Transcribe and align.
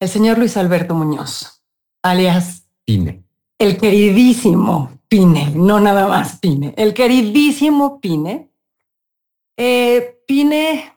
el 0.00 0.08
señor 0.08 0.38
Luis 0.38 0.56
Alberto 0.56 0.94
Muñoz, 0.94 1.62
alias 2.02 2.68
Pine. 2.84 3.24
El 3.58 3.76
queridísimo 3.76 5.00
Pine, 5.08 5.50
no 5.54 5.80
nada 5.80 6.06
más 6.06 6.38
Pine, 6.38 6.74
el 6.76 6.94
queridísimo 6.94 8.00
Pine. 8.00 8.52
Eh, 9.56 10.22
Pine 10.26 10.96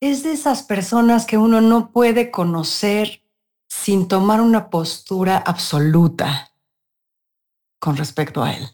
es 0.00 0.22
de 0.22 0.32
esas 0.32 0.62
personas 0.62 1.24
que 1.24 1.38
uno 1.38 1.60
no 1.60 1.90
puede 1.90 2.30
conocer 2.30 3.22
sin 3.68 4.08
tomar 4.08 4.40
una 4.40 4.70
postura 4.70 5.38
absoluta 5.38 6.52
con 7.80 7.96
respecto 7.96 8.42
a 8.42 8.52
él. 8.52 8.68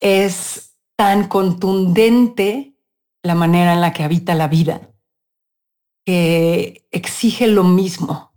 Es 0.00 0.74
tan 0.96 1.28
contundente 1.28 2.74
la 3.22 3.34
manera 3.34 3.74
en 3.74 3.80
la 3.80 3.92
que 3.92 4.02
habita 4.02 4.34
la 4.34 4.48
vida 4.48 4.91
que 6.04 6.86
exige 6.90 7.46
lo 7.46 7.64
mismo 7.64 8.32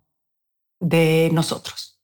de 0.79 1.29
nosotros, 1.33 1.99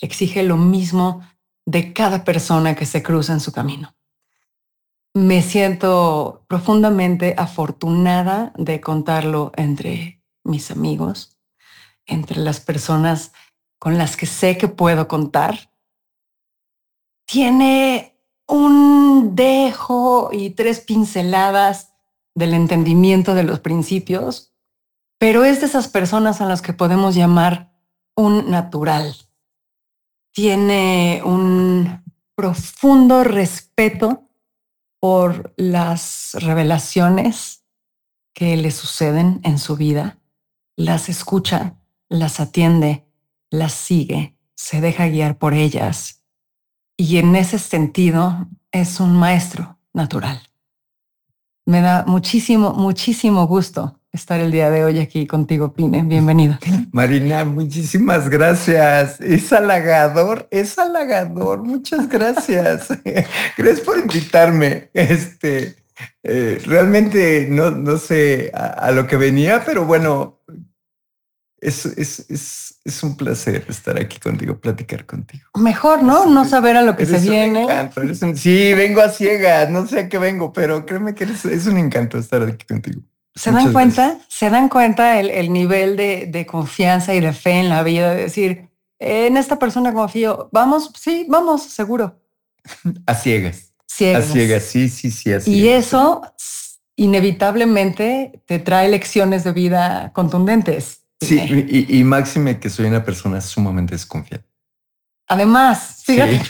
exige 0.00 0.42
lo 0.42 0.56
mismo 0.56 1.22
de 1.66 1.92
cada 1.92 2.24
persona 2.24 2.74
que 2.74 2.86
se 2.86 3.02
cruza 3.02 3.32
en 3.32 3.40
su 3.40 3.52
camino. 3.52 3.94
Me 5.14 5.42
siento 5.42 6.44
profundamente 6.48 7.34
afortunada 7.36 8.52
de 8.56 8.80
contarlo 8.80 9.52
entre 9.56 10.22
mis 10.44 10.70
amigos, 10.70 11.36
entre 12.06 12.38
las 12.40 12.60
personas 12.60 13.32
con 13.78 13.98
las 13.98 14.16
que 14.16 14.26
sé 14.26 14.56
que 14.56 14.68
puedo 14.68 15.08
contar. 15.08 15.72
Tiene 17.26 18.16
un 18.46 19.34
dejo 19.34 20.30
y 20.32 20.50
tres 20.50 20.80
pinceladas 20.80 21.92
del 22.34 22.54
entendimiento 22.54 23.34
de 23.34 23.42
los 23.42 23.60
principios 23.60 24.49
pero 25.20 25.44
es 25.44 25.60
de 25.60 25.66
esas 25.66 25.86
personas 25.86 26.40
a 26.40 26.46
las 26.46 26.62
que 26.62 26.72
podemos 26.72 27.14
llamar 27.14 27.70
un 28.16 28.50
natural. 28.50 29.14
Tiene 30.32 31.20
un 31.22 32.02
profundo 32.34 33.22
respeto 33.22 34.30
por 34.98 35.52
las 35.58 36.30
revelaciones 36.40 37.66
que 38.32 38.56
le 38.56 38.70
suceden 38.70 39.42
en 39.44 39.58
su 39.58 39.76
vida, 39.76 40.18
las 40.74 41.10
escucha, 41.10 41.76
las 42.08 42.40
atiende, 42.40 43.06
las 43.50 43.74
sigue, 43.74 44.38
se 44.54 44.80
deja 44.80 45.06
guiar 45.08 45.36
por 45.36 45.52
ellas 45.52 46.24
y 46.96 47.18
en 47.18 47.36
ese 47.36 47.58
sentido 47.58 48.48
es 48.72 49.00
un 49.00 49.12
maestro 49.12 49.78
natural. 49.92 50.40
Me 51.66 51.82
da 51.82 52.06
muchísimo, 52.06 52.72
muchísimo 52.72 53.46
gusto 53.46 53.99
estar 54.12 54.40
el 54.40 54.50
día 54.50 54.70
de 54.70 54.84
hoy 54.84 54.98
aquí 54.98 55.26
contigo, 55.26 55.72
Pine. 55.72 56.02
Bienvenido. 56.02 56.58
Marina, 56.92 57.44
muchísimas 57.44 58.28
gracias. 58.28 59.20
Es 59.20 59.52
halagador, 59.52 60.48
es 60.50 60.78
halagador. 60.78 61.62
Muchas 61.62 62.08
gracias. 62.08 62.88
gracias 63.56 63.80
por 63.80 63.98
invitarme. 63.98 64.90
Este, 64.94 65.76
eh, 66.22 66.60
realmente 66.66 67.46
no, 67.48 67.70
no 67.70 67.98
sé 67.98 68.50
a, 68.52 68.90
lo 68.90 69.06
que 69.06 69.16
venía, 69.16 69.62
pero 69.64 69.84
bueno, 69.84 70.40
es, 71.60 71.84
es, 71.86 72.78
es, 72.84 73.02
un 73.02 73.16
placer 73.16 73.66
estar 73.68 73.98
aquí 73.98 74.18
contigo, 74.18 74.58
platicar 74.58 75.04
contigo. 75.04 75.44
Mejor, 75.58 76.02
¿no? 76.02 76.26
no 76.26 76.44
saber 76.46 76.76
a 76.76 76.82
lo 76.82 76.96
que 76.96 77.06
se 77.06 77.18
viene. 77.18 77.66
sí, 78.34 78.72
vengo 78.74 79.02
a 79.02 79.10
ciegas, 79.10 79.70
no 79.70 79.86
sé 79.86 80.00
a 80.00 80.08
qué 80.08 80.18
vengo, 80.18 80.52
pero 80.52 80.84
créeme 80.86 81.14
que 81.14 81.24
es 81.24 81.66
un 81.66 81.76
encanto 81.76 82.18
estar 82.18 82.42
aquí 82.42 82.66
contigo. 82.66 83.02
¿Se 83.34 83.52
dan 83.52 83.72
cuenta? 83.72 84.18
¿Se 84.28 84.50
dan 84.50 84.68
cuenta 84.68 85.20
el, 85.20 85.52
nivel 85.52 85.96
de, 85.96 86.46
confianza 86.46 87.14
y 87.14 87.20
de 87.20 87.32
fe 87.32 87.52
en 87.52 87.68
la 87.68 87.82
vida? 87.82 88.14
De 88.14 88.22
decir, 88.22 88.68
en 88.98 89.36
esta 89.36 89.58
persona 89.58 89.92
confío, 89.92 90.48
vamos, 90.52 90.92
sí, 90.98 91.26
vamos, 91.28 91.62
seguro. 91.62 92.20
A 93.06 93.14
ciegas. 93.14 93.72
A 94.14 94.22
ciegas, 94.22 94.64
sí, 94.64 94.88
sí, 94.88 95.10
sí. 95.10 95.30
y 95.46 95.68
eso 95.68 96.22
inevitablemente 96.96 98.42
te 98.46 98.58
trae 98.58 98.88
lecciones 98.88 99.44
de 99.44 99.52
vida 99.52 100.12
contundentes. 100.12 101.02
Sí, 101.20 101.38
y, 101.68 101.98
y 101.98 102.04
máxime 102.04 102.58
que 102.58 102.70
soy 102.70 102.86
una 102.86 103.04
persona 103.04 103.40
sumamente 103.40 103.94
desconfiada. 103.94 104.44
Además, 105.26 106.02
fíjate. 106.04 106.40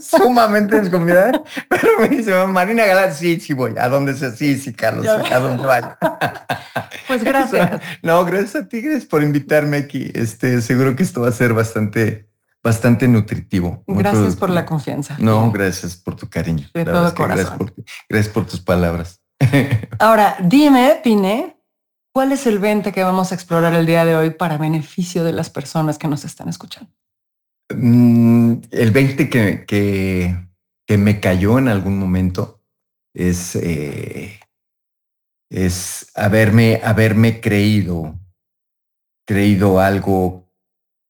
Sumamente 0.00 0.80
desconfiada, 0.80 1.42
pero 1.68 1.98
me 2.00 2.08
dice, 2.08 2.46
Marina 2.46 2.86
Galán, 2.86 3.14
sí, 3.14 3.40
sí 3.40 3.52
voy, 3.52 3.74
a 3.78 3.88
donde 3.88 4.14
sea, 4.14 4.30
sí, 4.30 4.58
sí, 4.58 4.72
Carlos, 4.72 5.06
a 5.06 5.38
donde 5.38 5.66
vaya. 5.66 5.98
Pues 7.06 7.24
gracias. 7.24 7.80
No, 8.02 8.24
gracias 8.24 8.56
a 8.56 8.68
ti, 8.68 8.80
gracias 8.80 9.04
por 9.04 9.22
invitarme 9.22 9.76
aquí. 9.76 10.10
Este, 10.14 10.60
seguro 10.62 10.96
que 10.96 11.02
esto 11.02 11.20
va 11.20 11.28
a 11.28 11.32
ser 11.32 11.52
bastante, 11.52 12.28
bastante 12.62 13.06
nutritivo. 13.08 13.84
Gracias 13.86 14.36
por 14.36 14.50
la 14.50 14.64
confianza. 14.64 15.16
No, 15.18 15.50
gracias 15.50 15.96
por 15.96 16.16
tu 16.16 16.28
cariño. 16.28 16.68
De 16.72 16.84
todo 16.84 17.14
corazón. 17.14 17.36
Gracias 17.36 17.58
por, 17.58 17.74
gracias 18.08 18.32
por 18.32 18.46
tus 18.46 18.60
palabras. 18.60 19.20
Ahora, 19.98 20.36
dime, 20.40 21.00
Pine, 21.02 21.56
¿cuál 22.12 22.32
es 22.32 22.46
el 22.46 22.58
20 22.58 22.92
que 22.92 23.02
vamos 23.02 23.32
a 23.32 23.34
explorar 23.34 23.74
el 23.74 23.86
día 23.86 24.04
de 24.04 24.16
hoy 24.16 24.30
para 24.30 24.56
beneficio 24.56 25.24
de 25.24 25.32
las 25.32 25.50
personas 25.50 25.98
que 25.98 26.08
nos 26.08 26.24
están 26.24 26.48
escuchando? 26.48 26.90
Mm, 27.70 28.54
el 28.70 28.90
20 28.90 29.28
que, 29.28 29.64
que, 29.66 30.98
me 30.98 31.20
cayó 31.20 31.58
en 31.58 31.68
algún 31.68 31.98
momento 31.98 32.60
es, 33.14 33.56
eh, 33.56 34.40
es 35.48 36.10
haberme, 36.14 36.82
haberme 36.84 37.40
creído, 37.40 38.20
creído 39.26 39.80
algo 39.80 40.52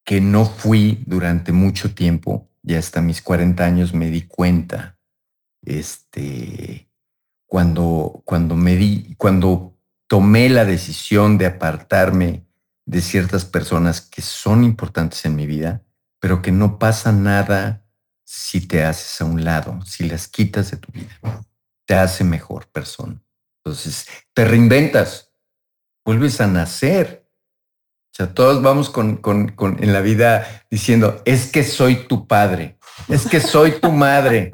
que 0.04 0.20
no 0.20 0.44
fui 0.44 1.02
durante 1.06 1.50
mucho 1.50 1.94
tiempo 1.94 2.48
y 2.62 2.74
hasta 2.74 3.00
mis 3.00 3.22
40 3.22 3.64
años 3.64 3.92
me 3.92 4.08
di 4.10 4.22
cuenta, 4.22 4.98
este, 5.62 6.88
cuando, 7.46 8.22
cuando 8.24 8.54
me 8.54 8.76
di, 8.76 9.14
cuando 9.16 9.76
tomé 10.06 10.48
la 10.48 10.64
decisión 10.64 11.38
de 11.38 11.46
apartarme 11.46 12.46
de 12.86 13.00
ciertas 13.00 13.44
personas 13.44 14.00
que 14.00 14.22
son 14.22 14.64
importantes 14.64 15.24
en 15.24 15.34
mi 15.36 15.46
vida, 15.46 15.82
pero 16.22 16.40
que 16.40 16.52
no 16.52 16.78
pasa 16.78 17.10
nada 17.10 17.84
si 18.24 18.60
te 18.60 18.84
haces 18.84 19.20
a 19.20 19.24
un 19.24 19.42
lado, 19.42 19.80
si 19.84 20.08
las 20.08 20.28
quitas 20.28 20.70
de 20.70 20.76
tu 20.76 20.92
vida. 20.92 21.10
Te 21.84 21.94
hace 21.96 22.22
mejor 22.22 22.68
persona. 22.68 23.20
Entonces, 23.58 24.06
te 24.32 24.44
reinventas, 24.44 25.32
vuelves 26.04 26.40
a 26.40 26.46
nacer. 26.46 27.28
O 28.12 28.14
sea, 28.14 28.34
todos 28.34 28.62
vamos 28.62 28.88
con, 28.88 29.16
con, 29.16 29.52
en 29.82 29.92
la 29.92 30.00
vida 30.00 30.64
diciendo, 30.70 31.20
es 31.24 31.50
que 31.50 31.64
soy 31.64 32.06
tu 32.06 32.28
padre, 32.28 32.78
es 33.08 33.26
que 33.26 33.40
soy 33.40 33.80
tu 33.80 33.90
madre. 33.90 34.52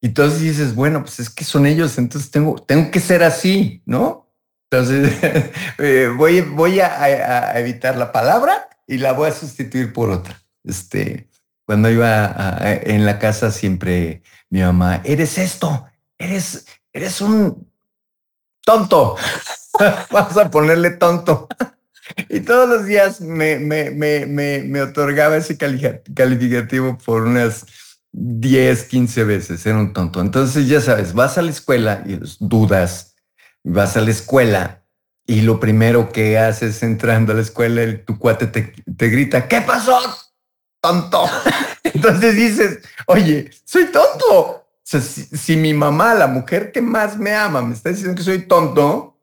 Y 0.00 0.06
entonces 0.06 0.40
dices, 0.40 0.74
bueno, 0.74 1.02
pues 1.02 1.20
es 1.20 1.28
que 1.28 1.44
son 1.44 1.66
ellos, 1.66 1.98
entonces 1.98 2.30
tengo, 2.30 2.56
tengo 2.66 2.90
que 2.90 3.00
ser 3.00 3.22
así, 3.24 3.82
¿no? 3.84 4.32
Entonces, 4.70 5.12
eh, 5.78 6.10
voy, 6.16 6.40
voy 6.40 6.80
a 6.80 7.58
evitar 7.58 7.98
la 7.98 8.10
palabra 8.10 8.70
y 8.86 8.96
la 8.96 9.12
voy 9.12 9.28
a 9.28 9.32
sustituir 9.34 9.92
por 9.92 10.08
otra. 10.08 10.39
Este, 10.64 11.28
cuando 11.64 11.90
iba 11.90 12.58
en 12.82 13.06
la 13.06 13.18
casa 13.18 13.50
siempre 13.50 14.22
mi 14.48 14.60
mamá, 14.60 15.02
eres 15.04 15.38
esto, 15.38 15.86
eres, 16.18 16.66
eres 16.92 17.20
un 17.20 17.70
tonto. 18.64 19.16
Vamos 20.10 20.36
a 20.36 20.50
ponerle 20.50 20.90
tonto. 20.90 21.48
y 22.28 22.40
todos 22.40 22.68
los 22.68 22.86
días 22.86 23.20
me, 23.20 23.58
me, 23.58 23.90
me, 23.90 24.26
me, 24.26 24.82
otorgaba 24.82 25.36
ese 25.36 25.56
calificativo 25.56 26.98
por 26.98 27.22
unas 27.22 27.66
10, 28.12 28.84
15 28.84 29.24
veces. 29.24 29.64
Era 29.64 29.78
un 29.78 29.92
tonto. 29.92 30.20
Entonces, 30.20 30.68
ya 30.68 30.80
sabes, 30.80 31.14
vas 31.14 31.38
a 31.38 31.42
la 31.42 31.50
escuela 31.50 32.02
y 32.06 32.18
dudas, 32.40 33.14
vas 33.62 33.96
a 33.96 34.00
la 34.00 34.10
escuela 34.10 34.84
y 35.26 35.42
lo 35.42 35.60
primero 35.60 36.10
que 36.10 36.38
haces 36.38 36.82
entrando 36.82 37.32
a 37.32 37.36
la 37.36 37.42
escuela, 37.42 37.82
tu 38.04 38.18
cuate 38.18 38.48
te, 38.48 38.74
te 38.96 39.08
grita, 39.08 39.46
¿qué 39.46 39.60
pasó? 39.60 40.00
Tonto. 40.80 41.24
Entonces 41.84 42.36
dices, 42.36 42.78
oye, 43.06 43.50
soy 43.64 43.86
tonto. 43.86 44.36
O 44.36 44.66
sea, 44.82 45.00
si, 45.00 45.56
mi 45.56 45.72
mamá, 45.72 46.14
la 46.14 46.26
mujer 46.26 46.72
que 46.72 46.82
más 46.82 47.16
me 47.16 47.34
ama, 47.34 47.62
me 47.62 47.74
está 47.74 47.90
diciendo 47.90 48.16
que 48.16 48.22
soy 48.22 48.46
tonto, 48.46 49.16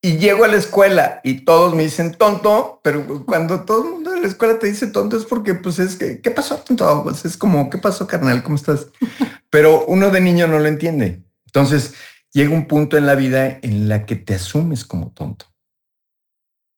Y 0.00 0.16
llego 0.16 0.44
a 0.44 0.48
la 0.48 0.56
escuela 0.56 1.20
y 1.22 1.44
todos 1.44 1.74
me 1.74 1.84
dicen 1.84 2.14
tonto, 2.14 2.80
pero 2.82 3.24
cuando 3.24 3.60
todo 3.60 3.84
el 3.84 3.90
mundo 3.90 4.14
en 4.14 4.22
la 4.22 4.28
escuela 4.28 4.58
te 4.58 4.66
dice 4.66 4.88
tonto 4.88 5.16
es 5.16 5.24
porque, 5.24 5.54
pues 5.54 5.78
es 5.78 5.96
que, 5.96 6.20
¿qué 6.20 6.30
pasó 6.30 6.56
tonto? 6.56 7.02
Pues 7.04 7.24
es 7.24 7.36
como, 7.36 7.70
¿qué 7.70 7.78
pasó 7.78 8.06
carnal? 8.06 8.42
¿Cómo 8.42 8.56
estás? 8.56 8.88
Pero 9.50 9.84
uno 9.86 10.10
de 10.10 10.20
niño 10.20 10.48
no 10.48 10.58
lo 10.58 10.66
entiende. 10.66 11.22
Entonces 11.46 11.94
llega 12.32 12.54
un 12.54 12.66
punto 12.66 12.96
en 12.96 13.06
la 13.06 13.14
vida 13.14 13.58
en 13.62 13.88
la 13.88 14.06
que 14.06 14.16
te 14.16 14.34
asumes 14.34 14.84
como 14.84 15.10
tonto. 15.10 15.46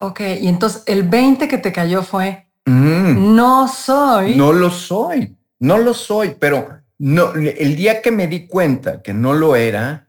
Ok, 0.00 0.20
y 0.40 0.48
entonces 0.48 0.82
el 0.86 1.04
20 1.04 1.48
que 1.48 1.58
te 1.58 1.72
cayó 1.72 2.02
fue, 2.02 2.50
mm. 2.66 3.34
no 3.34 3.68
soy. 3.68 4.36
No 4.36 4.52
lo 4.52 4.70
soy, 4.70 5.36
no 5.58 5.78
lo 5.78 5.94
soy, 5.94 6.36
pero 6.38 6.80
no, 6.98 7.34
el 7.34 7.76
día 7.76 8.02
que 8.02 8.10
me 8.10 8.26
di 8.26 8.46
cuenta 8.46 9.02
que 9.02 9.14
no 9.14 9.32
lo 9.34 9.56
era, 9.56 10.08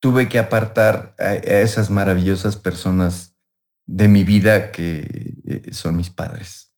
tuve 0.00 0.28
que 0.28 0.38
apartar 0.38 1.14
a, 1.18 1.34
esas 1.34 1.90
maravillosas 1.90 2.56
personas 2.56 3.34
de 3.86 4.08
mi 4.08 4.24
vida 4.24 4.72
que 4.72 5.34
eh, 5.46 5.72
son 5.72 5.96
mis 5.96 6.10
padres. 6.10 6.72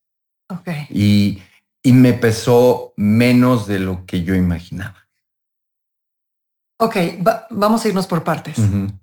Ok. 0.48 0.68
Y, 0.90 1.42
y 1.82 1.92
me 1.92 2.12
pesó 2.12 2.92
menos 2.96 3.66
de 3.66 3.78
lo 3.78 4.06
que 4.06 4.22
yo 4.22 4.34
imaginaba. 4.34 5.04
Ok, 6.78 6.96
vamos 7.50 7.84
a 7.84 7.88
irnos 7.88 8.06
por 8.06 8.24
partes. 8.24 8.56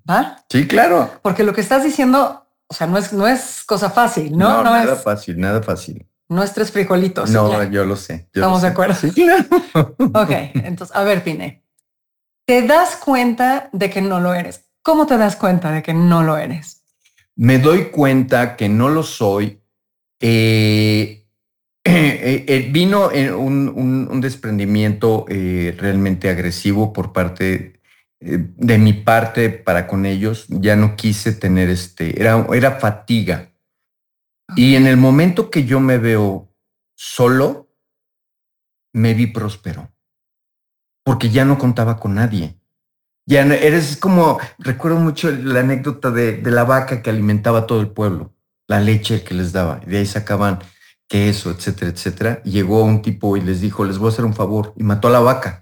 ¿Va? 0.07 0.43
Sí, 0.49 0.67
claro. 0.67 1.19
Porque 1.21 1.43
lo 1.43 1.53
que 1.53 1.61
estás 1.61 1.83
diciendo, 1.83 2.45
o 2.71 2.73
sea, 2.73 2.87
no 2.87 2.97
es, 2.97 3.11
no 3.11 3.27
es 3.27 3.65
cosa 3.65 3.89
fácil, 3.89 4.31
¿no? 4.31 4.63
No, 4.63 4.63
nada 4.63 4.95
fácil, 4.95 5.37
nada 5.37 5.61
fácil. 5.61 6.07
No 6.29 6.41
es 6.41 6.53
tres 6.53 6.71
frijolitos. 6.71 7.29
No, 7.29 7.61
yo 7.65 7.83
lo 7.83 7.97
sé. 7.97 8.29
Estamos 8.33 8.61
de 8.61 8.69
acuerdo. 8.69 8.95
Sí, 8.95 9.11
claro. 9.11 9.43
ok, 9.99 10.31
entonces, 10.63 10.95
a 10.95 11.03
ver, 11.03 11.21
Pine. 11.21 11.65
Te 12.45 12.61
das 12.65 12.95
cuenta 12.95 13.69
de 13.73 13.89
que 13.89 14.01
no 14.01 14.21
lo 14.21 14.33
eres. 14.33 14.69
¿Cómo 14.81 15.05
te 15.05 15.17
das 15.17 15.35
cuenta 15.35 15.73
de 15.73 15.83
que 15.83 15.93
no 15.93 16.23
lo 16.23 16.37
eres? 16.37 16.85
Me 17.35 17.59
doy 17.59 17.89
cuenta 17.89 18.55
que 18.55 18.69
no 18.69 18.87
lo 18.87 19.03
soy. 19.03 19.61
Eh, 20.21 21.21
Eh, 21.83 22.45
eh, 22.47 22.69
vino 22.71 23.09
un, 23.37 24.07
un, 24.09 24.21
desprendimiento 24.21 25.25
eh, 25.27 25.75
realmente 25.77 26.29
agresivo 26.29 26.93
por 26.93 27.11
parte 27.11 27.80
de 28.21 28.77
mi 28.77 28.93
parte 28.93 29.49
para 29.49 29.87
con 29.87 30.05
ellos. 30.05 30.45
Ya 30.47 30.75
no 30.75 30.95
quise 30.95 31.33
tener 31.33 31.69
este, 31.69 32.21
era, 32.21 32.45
era 32.53 32.79
fatiga. 32.79 33.51
Y 34.55 34.75
en 34.75 34.87
el 34.87 34.97
momento 34.97 35.49
que 35.49 35.65
yo 35.65 35.79
me 35.79 35.97
veo 35.97 36.53
solo, 36.95 37.69
me 38.93 39.13
vi 39.13 39.27
próspero, 39.27 39.91
porque 41.03 41.29
ya 41.29 41.45
no 41.45 41.57
contaba 41.57 41.97
con 41.97 42.15
nadie. 42.15 42.59
Ya 43.25 43.45
no, 43.45 43.53
eres 43.53 43.97
como, 43.97 44.39
recuerdo 44.59 44.99
mucho 44.99 45.31
la 45.31 45.61
anécdota 45.61 46.11
de, 46.11 46.37
de 46.37 46.51
la 46.51 46.63
vaca 46.63 47.01
que 47.01 47.09
alimentaba 47.09 47.59
a 47.59 47.67
todo 47.67 47.79
el 47.79 47.91
pueblo, 47.91 48.35
la 48.67 48.81
leche 48.81 49.23
que 49.23 49.33
les 49.33 49.53
daba, 49.53 49.79
y 49.85 49.89
de 49.89 49.99
ahí 49.99 50.05
sacaban 50.05 50.59
queso, 51.07 51.51
etcétera, 51.51 51.91
etcétera. 51.91 52.43
llegó 52.43 52.83
un 52.83 53.01
tipo 53.01 53.35
y 53.37 53.41
les 53.41 53.61
dijo, 53.61 53.85
les 53.85 53.97
voy 53.97 54.07
a 54.07 54.13
hacer 54.13 54.25
un 54.25 54.33
favor, 54.33 54.73
y 54.75 54.83
mató 54.83 55.07
a 55.07 55.11
la 55.11 55.19
vaca. 55.19 55.60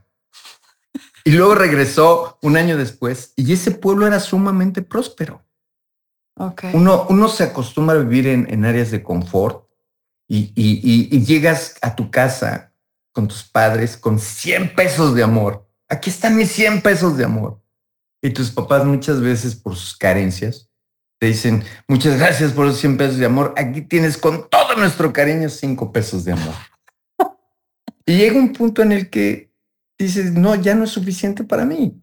Y 1.23 1.31
luego 1.31 1.55
regresó 1.55 2.37
un 2.41 2.57
año 2.57 2.77
después 2.77 3.33
y 3.35 3.51
ese 3.53 3.71
pueblo 3.71 4.07
era 4.07 4.19
sumamente 4.19 4.81
próspero. 4.81 5.43
Okay. 6.35 6.71
Uno, 6.73 7.05
uno 7.09 7.27
se 7.27 7.43
acostumbra 7.43 7.95
a 7.95 7.99
vivir 7.99 8.27
en, 8.27 8.63
áreas 8.63 8.91
de 8.91 9.03
confort 9.03 9.67
y, 10.27 10.53
y, 10.55 11.25
llegas 11.25 11.75
a 11.81 11.95
tu 11.95 12.09
casa 12.09 12.73
con 13.11 13.27
tus 13.27 13.43
padres 13.43 13.97
con 13.97 14.19
100 14.19 14.75
pesos 14.75 15.15
de 15.15 15.23
amor. 15.23 15.67
Aquí 15.89 16.09
están 16.09 16.37
mis 16.37 16.51
100 16.51 16.81
pesos 16.81 17.17
de 17.17 17.25
amor. 17.25 17.61
Y 18.21 18.29
tus 18.29 18.51
papás 18.51 18.85
muchas 18.85 19.19
veces 19.19 19.55
por 19.55 19.75
sus 19.75 19.97
carencias 19.97 20.69
te 21.19 21.27
dicen, 21.27 21.63
muchas 21.87 22.17
gracias 22.17 22.53
por 22.53 22.65
los 22.65 22.77
100 22.77 22.97
pesos 22.97 23.17
de 23.17 23.25
amor. 23.25 23.53
Aquí 23.57 23.81
tienes 23.81 24.17
con 24.17 24.49
todo 24.49 24.75
nuestro 24.77 25.11
cariño 25.11 25.49
5 25.49 25.91
pesos 25.91 26.23
de 26.23 26.31
amor. 26.31 26.55
y 28.05 28.17
llega 28.17 28.37
un 28.37 28.53
punto 28.53 28.81
en 28.81 28.93
el 28.93 29.09
que 29.09 29.48
dices, 30.05 30.33
no, 30.33 30.55
ya 30.55 30.75
no 30.75 30.85
es 30.85 30.91
suficiente 30.91 31.43
para 31.43 31.65
mí. 31.65 32.01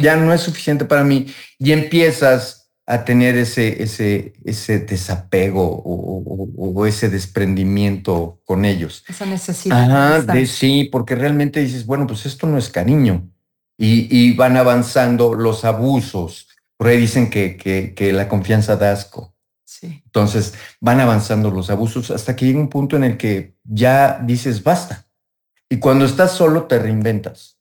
Ya 0.00 0.16
no 0.16 0.32
es 0.32 0.42
suficiente 0.42 0.84
para 0.84 1.02
mí. 1.02 1.26
Y 1.58 1.72
empiezas 1.72 2.62
a 2.86 3.04
tener 3.04 3.36
ese, 3.36 3.82
ese, 3.82 4.34
ese 4.44 4.80
desapego 4.80 5.82
o, 5.84 6.86
ese 6.86 7.08
desprendimiento 7.08 8.40
con 8.44 8.64
ellos. 8.64 9.04
Esa 9.08 9.24
necesidad. 9.24 10.24
de, 10.24 10.46
sí, 10.46 10.88
porque 10.90 11.14
realmente 11.14 11.60
dices, 11.60 11.86
bueno, 11.86 12.06
pues 12.06 12.26
esto 12.26 12.46
no 12.46 12.58
es 12.58 12.68
cariño. 12.68 13.30
Y, 13.78 14.08
y 14.10 14.34
van 14.34 14.56
avanzando 14.56 15.34
los 15.34 15.64
abusos, 15.64 16.48
por 16.76 16.88
ahí 16.88 16.98
dicen 16.98 17.30
que, 17.30 17.56
que, 17.56 18.12
la 18.12 18.28
confianza 18.28 18.76
da 18.76 18.92
asco. 18.92 19.34
Sí. 19.64 20.02
Entonces 20.04 20.54
van 20.80 21.00
avanzando 21.00 21.50
los 21.50 21.70
abusos 21.70 22.10
hasta 22.10 22.36
que 22.36 22.44
llega 22.44 22.60
un 22.60 22.68
punto 22.68 22.96
en 22.96 23.04
el 23.04 23.16
que 23.16 23.56
ya 23.64 24.18
dices 24.22 24.62
basta. 24.62 25.06
Y 25.72 25.78
cuando 25.78 26.04
estás 26.04 26.32
solo 26.32 26.64
te 26.64 26.78
reinventas 26.78 27.58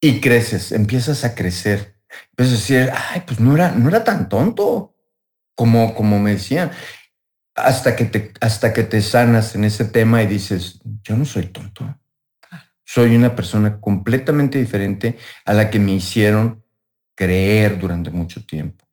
y 0.00 0.20
creces, 0.20 0.70
empiezas 0.70 1.24
a 1.24 1.34
crecer. 1.34 1.96
Empiezas 2.28 2.54
a 2.54 2.58
decir, 2.58 2.92
ay, 2.94 3.24
pues 3.26 3.40
no 3.40 3.56
era, 3.56 3.72
no 3.72 3.88
era 3.88 4.04
tan 4.04 4.28
tonto 4.28 4.94
como, 5.56 5.92
como 5.96 6.20
me 6.20 6.34
decían. 6.34 6.70
Hasta 7.56 7.96
que, 7.96 8.04
te, 8.04 8.32
hasta 8.40 8.72
que 8.72 8.84
te 8.84 9.02
sanas 9.02 9.56
en 9.56 9.64
ese 9.64 9.86
tema 9.86 10.22
y 10.22 10.28
dices, 10.28 10.78
yo 11.02 11.16
no 11.16 11.24
soy 11.24 11.46
tonto. 11.46 11.98
Soy 12.84 13.16
una 13.16 13.34
persona 13.34 13.80
completamente 13.80 14.60
diferente 14.60 15.18
a 15.44 15.52
la 15.52 15.68
que 15.68 15.80
me 15.80 15.90
hicieron 15.90 16.64
creer 17.16 17.76
durante 17.80 18.10
mucho 18.10 18.46
tiempo. 18.46 18.84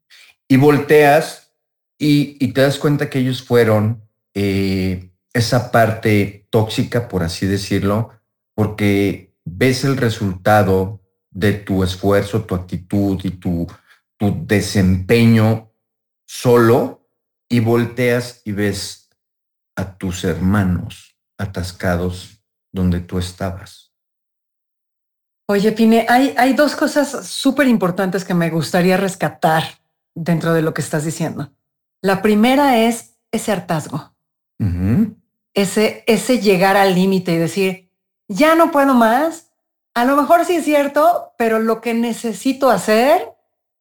Y 0.47 0.57
volteas 0.57 1.53
y, 1.99 2.51
te 2.51 2.61
das 2.61 2.79
cuenta 2.79 3.11
que 3.11 3.19
ellos 3.19 3.43
fueron 3.43 4.09
eh, 4.33 5.11
esa 5.33 5.71
parte 5.71 6.47
tóxica, 6.49 7.07
por 7.07 7.23
así 7.23 7.45
decirlo, 7.45 8.11
porque 8.55 9.35
ves 9.45 9.83
el 9.83 9.97
resultado 9.97 11.01
de 11.29 11.53
tu 11.53 11.83
esfuerzo, 11.83 12.43
tu 12.43 12.55
actitud 12.55 13.19
y 13.23 13.31
tu, 13.31 13.67
tu 14.17 14.45
desempeño 14.45 15.71
solo 16.25 17.07
y 17.49 17.59
volteas 17.59 18.41
y 18.43 18.51
ves 18.51 19.09
a 19.75 19.97
tus 19.97 20.23
hermanos 20.23 21.15
atascados 21.37 22.41
donde 22.71 22.99
tú 22.99 23.19
estabas. 23.19 23.93
Oye, 25.49 25.71
Pine, 25.71 26.05
hay, 26.09 26.33
hay 26.37 26.53
dos 26.53 26.75
cosas 26.75 27.25
súper 27.27 27.67
importantes 27.67 28.25
que 28.25 28.33
me 28.33 28.49
gustaría 28.49 28.97
rescatar 28.97 29.63
dentro 30.13 30.53
de 30.53 30.61
lo 30.61 30.73
que 30.73 30.81
estás 30.81 31.05
diciendo. 31.05 31.53
La 32.01 32.21
primera 32.21 32.77
es 32.79 33.17
ese 33.31 33.51
hartazgo, 33.51 34.13
ese, 35.57 36.03
ese 36.05 36.39
llegar 36.39 36.77
al 36.77 36.93
límite 36.93 37.33
y 37.33 37.37
decir, 37.37 37.91
ya 38.27 38.53
no 38.53 38.71
puedo 38.71 38.93
más. 38.93 39.51
A 39.95 40.05
lo 40.05 40.15
mejor 40.15 40.45
sí 40.45 40.57
es 40.57 40.65
cierto, 40.65 41.33
pero 41.35 41.57
lo 41.57 41.81
que 41.81 41.95
necesito 41.95 42.69
hacer 42.69 43.33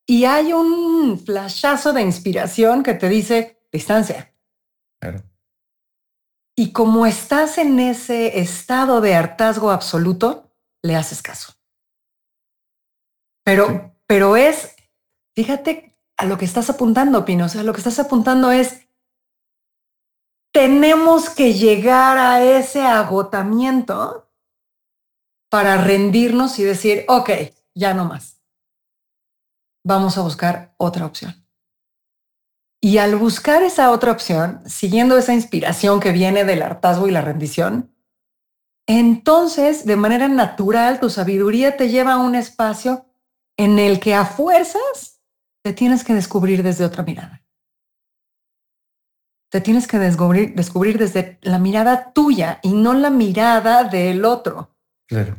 y 0.06 0.24
hay 0.24 0.54
un 0.54 1.18
flashazo 1.18 1.92
de 1.92 2.00
inspiración 2.00 2.82
que 2.82 2.94
te 2.94 3.10
dice 3.10 3.60
distancia. 3.70 4.32
Y 6.56 6.72
como 6.72 7.04
estás 7.04 7.58
en 7.58 7.78
ese 7.78 8.40
estado 8.40 9.02
de 9.02 9.14
hartazgo 9.14 9.70
absoluto, 9.70 10.50
le 10.82 10.96
haces 10.96 11.20
caso. 11.20 11.52
Pero, 13.44 13.94
pero 14.06 14.38
es, 14.38 14.74
fíjate 15.34 15.94
a 16.16 16.24
lo 16.24 16.38
que 16.38 16.46
estás 16.46 16.70
apuntando, 16.70 17.26
Pino. 17.26 17.44
O 17.44 17.48
sea, 17.50 17.62
lo 17.62 17.74
que 17.74 17.80
estás 17.80 17.98
apuntando 17.98 18.50
es, 18.50 18.85
tenemos 20.56 21.28
que 21.28 21.52
llegar 21.52 22.16
a 22.16 22.42
ese 22.42 22.80
agotamiento 22.80 24.32
para 25.50 25.76
rendirnos 25.76 26.58
y 26.58 26.64
decir, 26.64 27.04
ok, 27.08 27.28
ya 27.74 27.92
no 27.92 28.06
más. 28.06 28.40
Vamos 29.84 30.16
a 30.16 30.22
buscar 30.22 30.74
otra 30.78 31.04
opción. 31.04 31.46
Y 32.80 32.96
al 32.96 33.16
buscar 33.16 33.62
esa 33.64 33.90
otra 33.90 34.12
opción, 34.12 34.62
siguiendo 34.64 35.18
esa 35.18 35.34
inspiración 35.34 36.00
que 36.00 36.12
viene 36.12 36.44
del 36.44 36.62
hartazgo 36.62 37.06
y 37.06 37.10
la 37.10 37.20
rendición, 37.20 37.94
entonces 38.86 39.84
de 39.84 39.96
manera 39.96 40.26
natural 40.26 41.00
tu 41.00 41.10
sabiduría 41.10 41.76
te 41.76 41.90
lleva 41.90 42.14
a 42.14 42.18
un 42.18 42.34
espacio 42.34 43.04
en 43.58 43.78
el 43.78 44.00
que 44.00 44.14
a 44.14 44.24
fuerzas 44.24 45.20
te 45.62 45.74
tienes 45.74 46.02
que 46.02 46.14
descubrir 46.14 46.62
desde 46.62 46.86
otra 46.86 47.02
mirada. 47.02 47.45
Te 49.50 49.60
tienes 49.60 49.86
que 49.86 49.98
descubrir, 49.98 50.54
descubrir 50.54 50.98
desde 50.98 51.38
la 51.42 51.58
mirada 51.58 52.12
tuya 52.12 52.58
y 52.62 52.72
no 52.72 52.94
la 52.94 53.10
mirada 53.10 53.84
del 53.84 54.24
otro. 54.24 54.76
Claro. 55.06 55.36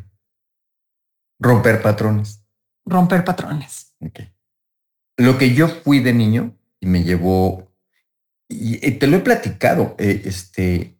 Romper 1.40 1.82
patrones. 1.82 2.42
Romper 2.86 3.24
patrones. 3.24 3.94
Lo 5.18 5.38
que 5.38 5.54
yo 5.54 5.68
fui 5.68 6.00
de 6.00 6.14
niño 6.14 6.58
y 6.80 6.88
me 6.88 7.04
llevó, 7.04 7.72
y 8.48 8.92
te 8.92 9.08
lo 9.08 9.18
he 9.18 9.22
platicado, 9.22 9.96
eh, 9.98 10.22
este, 10.26 10.98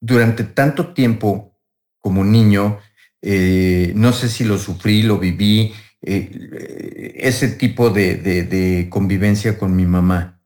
durante 0.00 0.44
tanto 0.44 0.92
tiempo 0.92 1.56
como 2.00 2.24
niño, 2.24 2.78
eh, 3.22 3.92
no 3.94 4.12
sé 4.12 4.28
si 4.28 4.44
lo 4.44 4.58
sufrí, 4.58 5.02
lo 5.02 5.18
viví, 5.18 5.72
eh, 6.02 7.14
ese 7.16 7.48
tipo 7.48 7.90
de, 7.90 8.16
de, 8.16 8.88
convivencia 8.88 9.58
con 9.58 9.76
mi 9.76 9.84
mamá. 9.84 10.39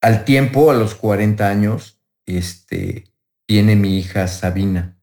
Al 0.00 0.24
tiempo, 0.24 0.70
a 0.70 0.74
los 0.74 0.94
40 0.94 1.48
años, 1.48 2.00
este, 2.26 3.04
viene 3.48 3.76
mi 3.76 3.98
hija 3.98 4.28
Sabina 4.28 4.96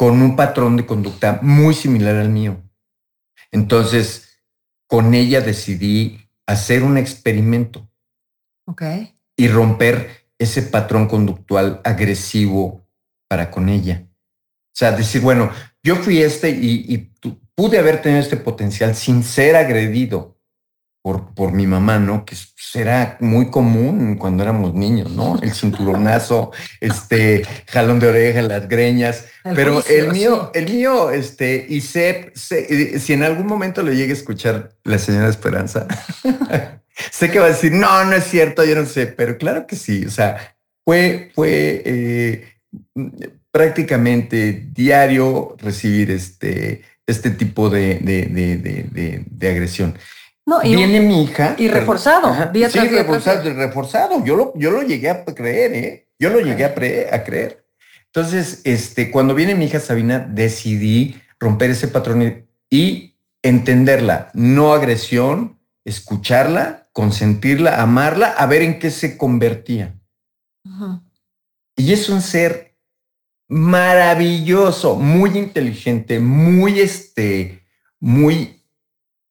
con 0.00 0.22
un 0.22 0.34
patrón 0.34 0.78
de 0.78 0.86
conducta 0.86 1.40
muy 1.42 1.74
similar 1.74 2.16
al 2.16 2.30
mío. 2.30 2.62
Entonces, 3.50 4.30
con 4.86 5.12
ella 5.12 5.42
decidí 5.42 6.26
hacer 6.46 6.84
un 6.84 6.96
experimento. 6.96 7.86
Y 9.36 9.48
romper 9.48 10.26
ese 10.38 10.62
patrón 10.62 11.06
conductual 11.06 11.82
agresivo 11.84 12.86
para 13.28 13.50
con 13.50 13.68
ella. 13.68 14.06
O 14.08 14.72
sea, 14.72 14.92
decir, 14.92 15.20
bueno, 15.20 15.50
yo 15.82 15.96
fui 15.96 16.22
este 16.22 16.48
y, 16.48 17.12
pude 17.54 17.78
haber 17.78 18.00
tenido 18.00 18.22
este 18.22 18.38
potencial 18.38 18.94
sin 18.94 19.22
ser 19.22 19.54
agredido 19.54 20.39
por, 21.02 21.34
por 21.34 21.52
mi 21.52 21.66
mamá, 21.66 21.98
¿no? 21.98 22.24
Que 22.24 22.36
era 22.74 23.16
muy 23.20 23.50
común 23.50 24.16
cuando 24.16 24.42
éramos 24.42 24.74
niños, 24.74 25.10
¿no? 25.10 25.38
El 25.40 25.52
cinturonazo, 25.52 26.52
este 26.80 27.44
jalón 27.66 28.00
de 28.00 28.08
oreja, 28.08 28.42
las 28.42 28.68
greñas. 28.68 29.26
pero 29.54 29.82
el 29.88 30.12
mío, 30.12 30.50
el 30.54 30.70
mío, 30.70 31.10
este, 31.10 31.66
y 31.68 31.80
sé, 31.80 32.32
si 32.34 33.12
en 33.12 33.22
algún 33.22 33.46
momento 33.46 33.82
le 33.82 33.96
llegue 33.96 34.12
a 34.12 34.16
escuchar 34.16 34.72
la 34.84 34.98
señora 34.98 35.28
Esperanza, 35.28 35.86
sé 37.10 37.30
que 37.30 37.38
va 37.38 37.46
a 37.46 37.50
decir, 37.50 37.72
no, 37.72 38.04
no 38.04 38.12
es 38.12 38.24
cierto, 38.24 38.64
yo 38.64 38.74
no 38.76 38.86
sé, 38.86 39.06
pero 39.06 39.38
claro 39.38 39.66
que 39.66 39.76
sí. 39.76 40.04
O 40.04 40.10
sea, 40.10 40.56
fue, 40.84 41.30
fue 41.34 41.82
eh, 41.84 42.44
prácticamente 43.50 44.68
diario 44.72 45.56
recibir 45.58 46.10
este, 46.10 46.82
este 47.06 47.30
tipo 47.30 47.70
de, 47.70 47.98
de, 48.00 49.48
agresión. 49.48 49.94
No, 50.50 50.60
y, 50.64 50.74
Viene 50.74 50.98
mi 50.98 51.22
hija. 51.22 51.54
Y 51.58 51.68
reforzado. 51.68 52.34
sí, 52.52 52.80
reforzado, 52.88 53.54
reforzado. 53.54 54.24
Yo 54.24 54.34
lo, 54.34 54.52
yo 54.56 54.72
lo 54.72 54.82
llegué 54.82 55.08
a 55.08 55.24
creer, 55.24 55.72
¿eh? 55.72 56.08
Yo 56.18 56.28
lo 56.28 56.40
llegué 56.40 56.64
a, 56.64 57.14
a, 57.14 57.22
creer. 57.22 57.64
Entonces, 58.06 58.60
este, 58.64 59.12
cuando 59.12 59.36
viene 59.36 59.54
mi 59.54 59.66
hija 59.66 59.78
Sabina, 59.78 60.18
decidí 60.18 61.14
romper 61.38 61.70
ese 61.70 61.86
patrón 61.86 62.48
y 62.68 63.14
entenderla. 63.44 64.32
No 64.34 64.72
agresión, 64.72 65.60
escucharla, 65.84 66.88
consentirla, 66.92 67.80
amarla, 67.80 68.30
a 68.30 68.44
ver 68.46 68.62
en 68.62 68.80
qué 68.80 68.90
se 68.90 69.16
convertía. 69.16 70.00
Y 71.76 71.92
es 71.92 72.08
un 72.08 72.22
ser 72.22 72.76
maravilloso, 73.46 74.96
muy 74.96 75.38
inteligente, 75.38 76.18
muy 76.18 76.80
este, 76.80 77.62
muy 78.00 78.64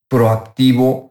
proactivo, 0.07 1.08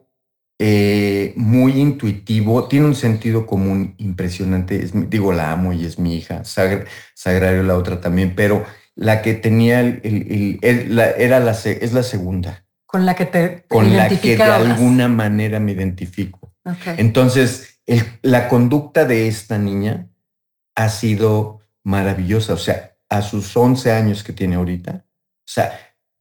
eh, 0.61 1.31
muy 1.37 1.79
intuitivo, 1.79 2.67
tiene 2.67 2.87
un 2.87 2.95
sentido 2.95 3.45
común 3.45 3.95
impresionante. 3.97 4.89
digo, 5.07 5.31
la 5.31 5.53
amo 5.53 5.71
y 5.71 5.85
es 5.85 5.97
mi 5.97 6.17
hija, 6.17 6.43
Sagrario 6.43 7.63
la 7.63 7.77
otra 7.77 8.01
también, 8.01 8.35
pero 8.35 8.65
la 8.93 9.21
que 9.21 9.35
tenía 9.35 9.79
el, 9.79 10.59
era 10.61 11.39
la, 11.39 11.51
es 11.51 11.93
la 11.93 12.03
segunda. 12.03 12.65
Con 12.85 13.05
la 13.05 13.15
que 13.15 13.25
te 13.25 13.63
Con 13.69 13.95
la 13.95 14.09
que 14.09 14.35
de 14.35 14.43
alguna 14.43 15.07
manera 15.07 15.61
me 15.61 15.71
identifico. 15.71 16.53
Entonces, 16.97 17.79
la 18.21 18.49
conducta 18.49 19.05
de 19.05 19.29
esta 19.29 19.57
niña 19.57 20.09
ha 20.75 20.89
sido 20.89 21.61
maravillosa. 21.83 22.53
O 22.53 22.57
sea, 22.57 22.97
a 23.07 23.21
sus 23.21 23.55
11 23.55 23.93
años 23.93 24.23
que 24.23 24.33
tiene 24.33 24.55
ahorita. 24.55 25.05
O 25.05 25.51
sea, 25.51 25.71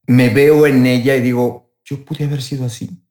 me 0.07 0.29
veo 0.29 0.67
en 0.67 0.87
ella 0.87 1.17
y 1.17 1.23
digo, 1.23 1.75
yo 1.85 2.05
pude 2.05 2.25
haber 2.25 2.41
sido 2.41 2.67
así. 2.67 3.03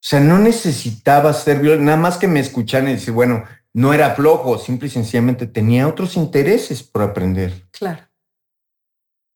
O 0.00 0.06
sea, 0.08 0.20
no 0.20 0.38
necesitaba 0.38 1.32
ser 1.32 1.58
violento, 1.58 1.84
nada 1.84 1.98
más 1.98 2.16
que 2.16 2.28
me 2.28 2.40
escucharan 2.40 2.88
y 2.88 2.92
decir, 2.92 3.12
bueno, 3.12 3.44
no 3.74 3.92
era 3.92 4.14
flojo, 4.14 4.58
simple 4.58 4.88
y 4.88 4.90
sencillamente 4.90 5.46
tenía 5.46 5.88
otros 5.88 6.16
intereses 6.16 6.82
por 6.82 7.02
aprender. 7.02 7.66
Claro. 7.72 8.08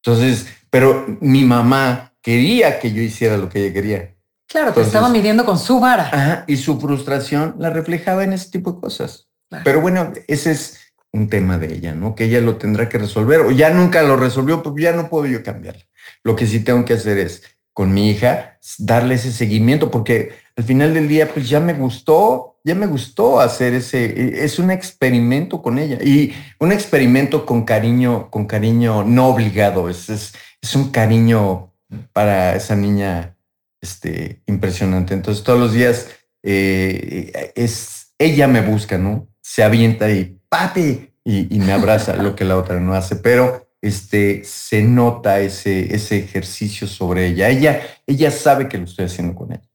Entonces, 0.05 0.47
pero 0.71 1.19
mi 1.21 1.45
mamá 1.45 2.15
quería 2.23 2.79
que 2.79 2.93
yo 2.93 3.03
hiciera 3.03 3.37
lo 3.37 3.49
que 3.49 3.65
ella 3.65 3.73
quería. 3.73 4.17
Claro, 4.49 4.73
te 4.73 4.83
estaba 4.83 5.09
midiendo 5.09 5.45
con 5.45 5.59
su 5.59 5.81
vara. 5.81 6.09
Ajá, 6.13 6.45
y 6.47 6.57
su 6.57 6.79
frustración 6.79 7.57
la 7.59 7.71
reflejaba 7.71 8.23
en 8.23 8.33
ese 8.33 8.51
tipo 8.51 8.73
de 8.73 8.81
cosas. 8.81 9.29
Pero 9.65 9.81
bueno, 9.81 10.13
ese 10.29 10.53
es 10.53 10.79
un 11.13 11.29
tema 11.29 11.59
de 11.59 11.75
ella, 11.75 11.95
¿no? 11.95 12.15
Que 12.15 12.25
ella 12.25 12.41
lo 12.41 12.57
tendrá 12.57 12.89
que 12.89 12.99
resolver 12.99 13.41
o 13.41 13.51
ya 13.51 13.71
nunca 13.71 14.03
lo 14.03 14.17
resolvió, 14.17 14.63
porque 14.63 14.83
ya 14.83 14.93
no 14.93 15.09
puedo 15.09 15.27
yo 15.27 15.43
cambiarlo. 15.43 15.83
Lo 16.23 16.37
que 16.37 16.47
sí 16.47 16.61
tengo 16.61 16.85
que 16.85 16.95
hacer 16.95 17.19
es 17.19 17.43
con 17.73 17.93
mi 17.95 18.11
hija 18.11 18.59
darle 18.79 19.15
ese 19.15 19.33
seguimiento, 19.33 19.91
porque 19.91 20.33
al 20.57 20.65
final 20.65 20.95
del 20.95 21.09
día, 21.09 21.33
pues 21.33 21.49
ya 21.49 21.61
me 21.61 21.73
gustó, 21.73 22.61
ya 22.65 22.75
me 22.75 22.87
gustó 22.87 23.41
hacer 23.41 23.75
ese, 23.75 24.05
e, 24.05 24.45
es 24.45 24.59
un 24.59 24.71
experimento 24.71 25.63
con 25.63 25.79
ella 25.79 25.99
y 26.03 26.33
un 26.59 26.73
experimento 26.73 27.47
con 27.47 27.65
cariño, 27.65 28.31
con 28.31 28.47
cariño 28.47 29.05
no 29.05 29.29
obligado, 29.29 29.89
es, 29.89 30.09
es, 30.09 30.77
un 30.77 30.91
cariño 30.91 31.73
para 32.13 32.55
esa 32.57 32.77
niña 32.77 33.37
este, 33.81 34.43
impresionante. 34.47 35.15
Entonces 35.15 35.43
todos 35.43 35.59
los 35.59 35.73
días 35.73 36.09
eh, 36.43 37.53
es, 37.55 38.15
ella 38.19 38.47
me 38.47 38.61
busca, 38.61 38.99
¿no? 38.99 39.29
Se 39.41 39.63
avienta 39.63 40.11
y 40.11 40.39
papi, 40.49 41.13
y, 41.25 41.59
me 41.61 41.73
abraza, 41.73 42.17
lo 42.17 42.35
que 42.35 42.45
la 42.45 42.57
otra 42.57 42.81
no 42.81 42.95
hace, 42.95 43.17
pero 43.17 43.69
este, 43.81 44.43
se 44.45 44.83
nota 44.83 45.41
ese, 45.41 45.95
ese 45.95 46.19
ejercicio 46.19 46.87
sobre 46.87 47.29
ella. 47.29 47.49
Ella, 47.49 47.81
ella 48.07 48.31
sabe 48.31 48.69
que 48.69 48.79
lo 48.79 48.85
estoy 48.85 49.07
haciendo 49.07 49.35
con 49.35 49.53
ella. 49.53 49.72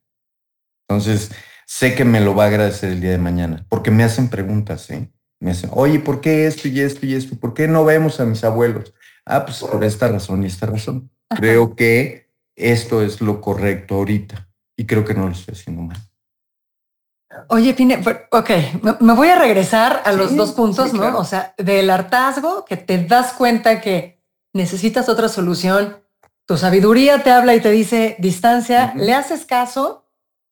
Entonces, 0.87 1.31
sé 1.65 1.95
que 1.95 2.05
me 2.05 2.21
lo 2.21 2.35
va 2.35 2.45
a 2.45 2.47
agradecer 2.47 2.91
el 2.91 3.01
día 3.01 3.11
de 3.11 3.17
mañana, 3.17 3.65
porque 3.69 3.91
me 3.91 4.03
hacen 4.03 4.29
preguntas, 4.29 4.89
¿eh? 4.89 5.11
Me 5.39 5.51
hacen, 5.51 5.69
oye, 5.73 5.99
¿por 5.99 6.21
qué 6.21 6.47
esto 6.47 6.67
y 6.67 6.79
esto 6.79 7.05
y 7.05 7.13
esto? 7.13 7.35
¿Por 7.35 7.53
qué 7.53 7.67
no 7.67 7.85
vemos 7.85 8.19
a 8.19 8.25
mis 8.25 8.43
abuelos? 8.43 8.93
Ah, 9.25 9.45
pues 9.45 9.59
por 9.59 9.83
esta 9.83 10.07
razón 10.07 10.43
y 10.43 10.47
esta 10.47 10.65
razón. 10.65 11.11
Creo 11.29 11.75
que 11.75 12.31
esto 12.55 13.03
es 13.03 13.21
lo 13.21 13.39
correcto 13.39 13.95
ahorita 13.95 14.49
y 14.75 14.85
creo 14.85 15.05
que 15.05 15.13
no 15.13 15.27
lo 15.27 15.33
estoy 15.33 15.53
haciendo 15.53 15.83
mal. 15.83 15.97
Oye, 17.49 17.73
Pine, 17.73 18.01
ok, 18.31 18.49
me 18.99 19.13
voy 19.13 19.29
a 19.29 19.37
regresar 19.37 20.01
a 20.05 20.11
los 20.11 20.35
dos 20.35 20.53
puntos, 20.53 20.93
¿no? 20.93 21.17
O 21.17 21.23
sea, 21.23 21.53
del 21.57 21.89
hartazgo, 21.89 22.65
que 22.65 22.77
te 22.77 23.03
das 23.05 23.33
cuenta 23.33 23.79
que 23.79 24.23
necesitas 24.53 25.07
otra 25.07 25.29
solución, 25.29 25.97
tu 26.45 26.57
sabiduría 26.57 27.23
te 27.23 27.29
habla 27.29 27.53
y 27.53 27.59
te 27.59 27.69
dice 27.69 28.15
distancia, 28.17 28.93
le 28.95 29.13
haces 29.13 29.45
caso, 29.45 30.06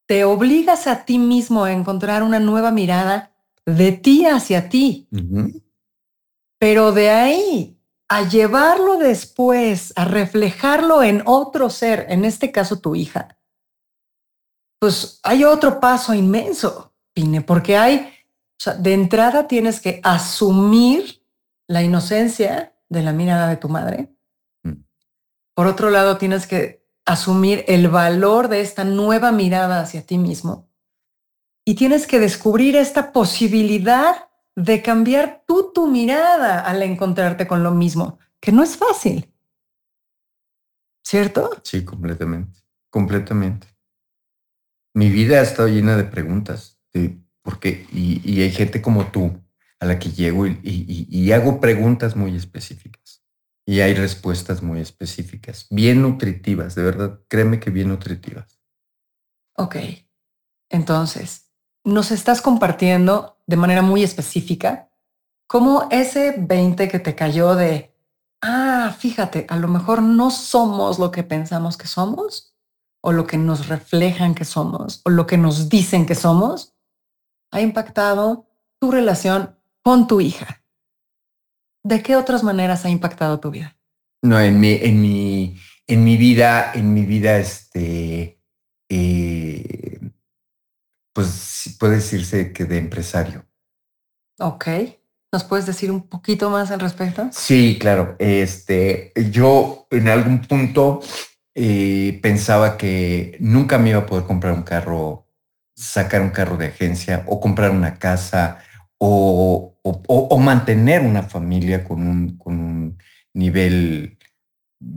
te 0.05 0.23
obligas 0.23 0.87
a 0.87 1.05
ti 1.05 1.17
mismo 1.17 1.63
a 1.63 1.71
encontrar 1.71 2.23
una 2.23 2.39
nueva 2.39 2.71
mirada 2.71 3.35
de 3.65 3.91
ti 3.91 4.25
hacia 4.25 4.69
ti. 4.69 5.07
Pero 6.59 6.91
de 6.91 7.09
ahí 7.09 7.79
a 8.07 8.27
llevarlo 8.27 8.97
después, 8.97 9.93
a 9.95 10.05
reflejarlo 10.05 11.01
en 11.01 11.23
otro 11.25 11.69
ser, 11.69 12.05
en 12.09 12.23
este 12.23 12.51
caso 12.51 12.79
tu 12.79 12.95
hija, 12.95 13.39
pues 14.79 15.19
hay 15.23 15.43
otro 15.43 15.79
paso 15.79 16.13
inmenso, 16.13 16.93
Pine, 17.13 17.41
porque 17.41 17.77
hay, 17.77 17.97
o 17.97 18.59
sea, 18.59 18.75
de 18.75 18.93
entrada 18.93 19.47
tienes 19.47 19.79
que 19.79 20.01
asumir 20.03 21.23
la 21.67 21.81
inocencia 21.81 22.75
de 22.89 23.01
la 23.01 23.13
mirada 23.13 23.47
de 23.47 23.57
tu 23.57 23.69
madre. 23.69 24.13
Mm. 24.63 24.83
Por 25.55 25.67
otro 25.67 25.89
lado, 25.89 26.17
tienes 26.17 26.45
que 26.45 26.84
asumir 27.05 27.63
el 27.67 27.87
valor 27.89 28.47
de 28.47 28.61
esta 28.61 28.83
nueva 28.83 29.31
mirada 29.31 29.81
hacia 29.81 30.05
ti 30.05 30.17
mismo. 30.17 30.69
Y 31.63 31.75
tienes 31.75 32.07
que 32.07 32.19
descubrir 32.19 32.75
esta 32.75 33.11
posibilidad 33.11 34.29
de 34.55 34.81
cambiar 34.81 35.43
tú 35.47 35.71
tu 35.73 35.87
mirada 35.87 36.61
al 36.61 36.81
encontrarte 36.81 37.47
con 37.47 37.63
lo 37.63 37.71
mismo, 37.71 38.19
que 38.39 38.51
no 38.51 38.63
es 38.63 38.77
fácil. 38.77 39.31
¿Cierto? 41.03 41.51
Sí, 41.63 41.83
completamente, 41.85 42.59
completamente 42.89 43.75
mi 44.95 45.09
vida 45.09 45.39
ha 45.39 45.43
estado 45.43 45.67
llena 45.67 45.97
de 45.97 46.05
preguntas, 46.05 46.79
porque, 47.43 47.85
y, 47.91 48.41
hay 48.41 48.51
gente 48.51 48.81
como 48.81 49.11
tú 49.11 49.37
a 49.79 49.85
la 49.85 49.99
que 49.99 50.09
llego 50.09 50.47
y, 50.47 51.31
hago 51.33 51.59
preguntas 51.59 52.15
muy 52.15 52.35
específicas. 52.35 53.03
Y 53.65 53.79
hay 53.79 53.93
respuestas 53.93 54.61
muy 54.61 54.79
específicas, 54.79 55.67
bien 55.69 56.01
nutritivas, 56.01 56.75
de 56.75 56.83
verdad, 56.83 57.19
créeme 57.27 57.59
que 57.59 57.71
bien 57.71 57.89
nutritivas. 57.89 58.59
Ok, 59.57 59.77
entonces, 60.69 61.51
nos 61.83 62.11
estás 62.11 62.41
compartiendo 62.41 63.39
de 63.47 63.57
manera 63.57 63.81
muy 63.81 64.03
específica 64.03 64.89
cómo 65.47 65.87
ese 65.91 66.35
20 66.37 66.87
que 66.87 66.99
te 66.99 67.15
cayó 67.15 67.55
de, 67.55 67.95
ah, 68.41 68.95
fíjate, 68.97 69.45
a 69.49 69.57
lo 69.57 69.67
mejor 69.67 70.01
no 70.01 70.29
somos 70.29 70.99
lo 70.99 71.11
que 71.11 71.23
pensamos 71.23 71.77
que 71.77 71.87
somos, 71.87 72.55
o 73.05 73.11
lo 73.11 73.27
que 73.27 73.37
nos 73.37 73.67
reflejan 73.67 74.33
que 74.33 74.45
somos 74.45 75.01
o 75.05 75.11
lo 75.11 75.27
que 75.27 75.37
nos 75.37 75.69
dicen 75.69 76.07
que 76.07 76.15
somos, 76.15 76.73
ha 77.51 77.61
impactado 77.61 78.47
tu 78.79 78.89
relación 78.89 79.59
con 79.83 80.07
tu 80.07 80.21
hija. 80.21 80.64
¿De 81.85 82.01
qué 82.01 82.15
otras 82.15 82.43
maneras 82.43 82.83
ha 82.83 82.89
impactado 82.89 83.39
tu 83.39 83.51
vida? 83.51 83.77
No, 84.23 84.39
en 84.39 84.59
mi, 84.59 84.71
en 84.81 84.99
mi, 84.99 85.55
en 85.85 86.03
mi 86.03 86.17
vida, 86.17 86.71
en 86.73 86.95
mi 86.95 87.05
vida, 87.05 87.37
este, 87.37 88.41
eh, 88.89 89.99
pues 91.13 91.75
puede 91.79 91.97
decirse 91.97 92.51
que 92.51 92.65
de 92.65 92.79
empresario. 92.79 93.45
Ok. 94.39 94.67
¿Nos 95.31 95.43
puedes 95.43 95.67
decir 95.67 95.91
un 95.91 96.07
poquito 96.07 96.49
más 96.49 96.71
al 96.71 96.79
respecto? 96.79 97.29
Sí, 97.31 97.77
claro. 97.79 98.15
Este, 98.17 99.13
yo 99.29 99.85
en 99.91 100.07
algún 100.07 100.41
punto 100.41 101.01
eh, 101.53 102.19
pensaba 102.23 102.77
que 102.77 103.37
nunca 103.39 103.77
me 103.77 103.91
iba 103.91 103.99
a 103.99 104.05
poder 104.07 104.25
comprar 104.25 104.53
un 104.53 104.63
carro, 104.63 105.27
sacar 105.75 106.23
un 106.23 106.31
carro 106.31 106.57
de 106.57 106.65
agencia 106.65 107.23
o 107.27 107.39
comprar 107.39 107.69
una 107.69 107.99
casa 107.99 108.57
o, 108.97 109.74
mantener 110.39 111.01
una 111.01 111.23
familia 111.23 111.83
con 111.83 112.07
un, 112.07 112.37
con 112.37 112.59
un 112.59 112.97
nivel 113.33 114.17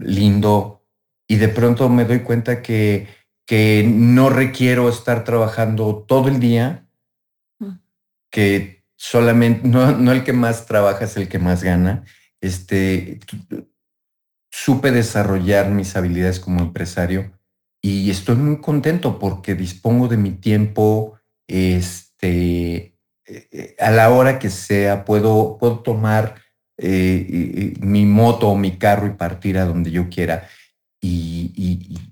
lindo. 0.01 0.87
Y 1.29 1.37
de 1.37 1.49
pronto 1.49 1.89
me 1.89 2.05
doy 2.05 2.21
cuenta 2.21 2.63
que, 2.63 3.07
que 3.47 3.85
no 3.87 4.31
requiero 4.31 4.89
estar 4.89 5.25
trabajando 5.25 6.05
todo 6.07 6.29
el 6.29 6.41
día, 6.41 6.89
mm. 7.59 7.73
que 8.31 8.85
solamente, 8.97 9.69
no, 9.69 9.93
no 9.93 10.13
el 10.13 10.25
que 10.25 10.33
más 10.33 10.67
trabaja 10.67 11.05
es 11.05 11.17
el 11.17 11.29
que 11.29 11.39
más 11.39 11.63
gana. 11.63 12.05
Este, 12.41 13.21
supe 14.51 14.91
desarrollar 14.91 15.71
mis 15.71 15.97
habilidades 15.97 16.41
como 16.41 16.61
empresario 16.61 17.33
y 17.83 18.11
estoy 18.11 18.37
muy 18.37 18.61
contento 18.61 19.19
porque 19.19 19.55
dispongo 19.55 20.09
de 20.09 20.17
mi 20.17 20.33
tiempo, 20.33 21.19
este, 21.47 22.98
eh, 23.29 23.77
a 23.79 23.91
la 23.91 24.11
hora 24.11 24.39
que 24.39 24.51
sea, 24.51 25.05
puedo, 25.05 25.59
puedo 25.59 25.81
tomar 25.81 26.37
eh, 26.77 27.75
mi 27.81 28.07
moto 28.07 28.49
o 28.49 28.57
mi 28.57 28.79
carro 28.79 29.07
y 29.07 29.11
partir 29.11 29.59
a 29.59 29.65
donde 29.65 29.91
yo 29.91 30.09
quiera 30.09 30.49
y, 31.01 31.53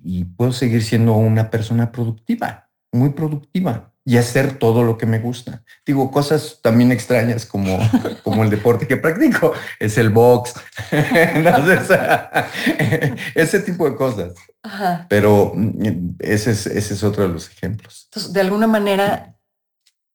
y 0.04 0.25
puedo 0.25 0.52
seguir 0.52 0.82
siendo 0.82 1.14
una 1.14 1.50
persona 1.50 1.90
productiva, 1.90 2.68
muy 2.92 3.11
productiva 3.11 3.92
y 4.08 4.18
hacer 4.18 4.58
todo 4.58 4.85
lo 4.85 4.96
que 4.96 5.04
me 5.04 5.18
gusta. 5.18 5.64
Digo, 5.85 6.12
cosas 6.12 6.61
también 6.62 6.92
extrañas 6.92 7.44
como, 7.44 7.76
como 8.23 8.44
el 8.44 8.50
deporte 8.50 8.87
que 8.87 8.96
practico, 8.96 9.52
es 9.80 9.99
el 9.99 10.11
box, 10.11 10.54
ese 13.35 13.61
tipo 13.61 13.90
de 13.90 13.96
cosas. 13.96 14.35
Pero 15.08 15.52
mm, 15.54 16.14
ese 16.20 16.52
es, 16.52 16.66
ese 16.66 16.94
es 16.94 17.02
otro 17.02 17.26
de 17.26 17.30
los 17.30 17.50
ejemplos. 17.50 18.06
Entonces, 18.06 18.32
de 18.32 18.40
alguna 18.40 18.68
manera, 18.68 19.35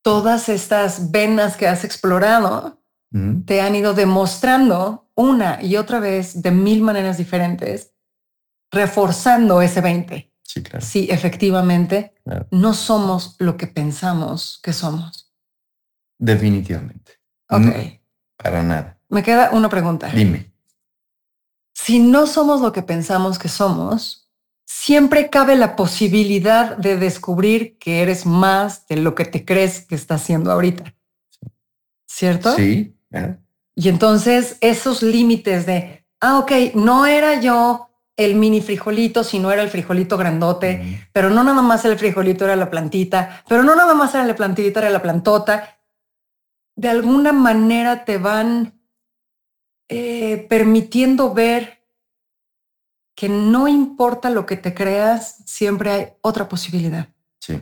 todas 0.01 0.49
estas 0.49 1.11
venas 1.11 1.57
que 1.57 1.67
has 1.67 1.83
explorado 1.83 2.79
te 3.45 3.59
han 3.59 3.75
ido 3.75 3.93
demostrando 3.93 5.09
una 5.15 5.61
y 5.61 5.75
otra 5.75 5.99
vez 5.99 6.41
de 6.41 6.51
mil 6.51 6.81
maneras 6.81 7.17
diferentes, 7.17 7.93
reforzando 8.71 9.61
ese 9.61 9.81
20. 9.81 10.33
Sí, 10.43 10.63
claro. 10.63 10.85
Sí, 10.85 11.07
efectivamente, 11.11 12.13
no 12.51 12.73
somos 12.73 13.35
lo 13.39 13.57
que 13.57 13.67
pensamos 13.67 14.61
que 14.63 14.71
somos. 14.71 15.33
Definitivamente. 16.17 17.19
Ok. 17.49 17.99
para 18.37 18.63
nada. 18.63 18.97
Me 19.09 19.23
queda 19.23 19.49
una 19.51 19.67
pregunta. 19.67 20.07
Dime. 20.07 20.53
Si 21.73 21.99
no 21.99 22.27
somos 22.27 22.61
lo 22.61 22.71
que 22.71 22.81
pensamos 22.81 23.37
que 23.37 23.49
somos, 23.49 24.30
siempre 24.73 25.29
cabe 25.29 25.55
la 25.57 25.75
posibilidad 25.75 26.77
de 26.77 26.95
descubrir 26.95 27.77
que 27.77 28.01
eres 28.01 28.25
más 28.25 28.87
de 28.87 28.95
lo 28.95 29.13
que 29.15 29.25
te 29.25 29.43
crees 29.43 29.85
que 29.85 29.95
estás 29.95 30.21
haciendo 30.21 30.51
ahorita. 30.51 30.95
¿Cierto? 32.07 32.55
Sí. 32.55 32.95
Y 33.75 33.89
entonces 33.89 34.57
esos 34.61 35.03
límites 35.03 35.65
de, 35.65 36.05
ah, 36.21 36.39
ok, 36.39 36.51
no 36.73 37.05
era 37.05 37.41
yo 37.41 37.89
el 38.15 38.35
mini 38.35 38.61
frijolito 38.61 39.23
si 39.23 39.39
no 39.39 39.51
era 39.51 39.61
el 39.61 39.69
frijolito 39.69 40.17
grandote, 40.17 41.05
pero 41.11 41.29
no 41.29 41.43
nada 41.43 41.61
más 41.61 41.83
el 41.85 41.97
frijolito 41.99 42.45
era 42.45 42.55
la 42.55 42.69
plantita, 42.69 43.43
pero 43.47 43.63
no 43.63 43.75
nada 43.75 43.93
más 43.93 44.13
era 44.15 44.25
la 44.25 44.35
plantita, 44.35 44.79
era 44.79 44.89
la 44.89 45.01
plantota. 45.01 45.79
De 46.75 46.89
alguna 46.89 47.33
manera 47.33 48.05
te 48.05 48.17
van 48.17 48.79
eh, 49.89 50.45
permitiendo 50.49 51.33
ver 51.33 51.80
que 53.21 53.29
no 53.29 53.67
importa 53.67 54.31
lo 54.31 54.47
que 54.47 54.57
te 54.57 54.73
creas, 54.73 55.43
siempre 55.45 55.91
hay 55.91 56.07
otra 56.21 56.49
posibilidad. 56.49 57.07
Sí, 57.39 57.61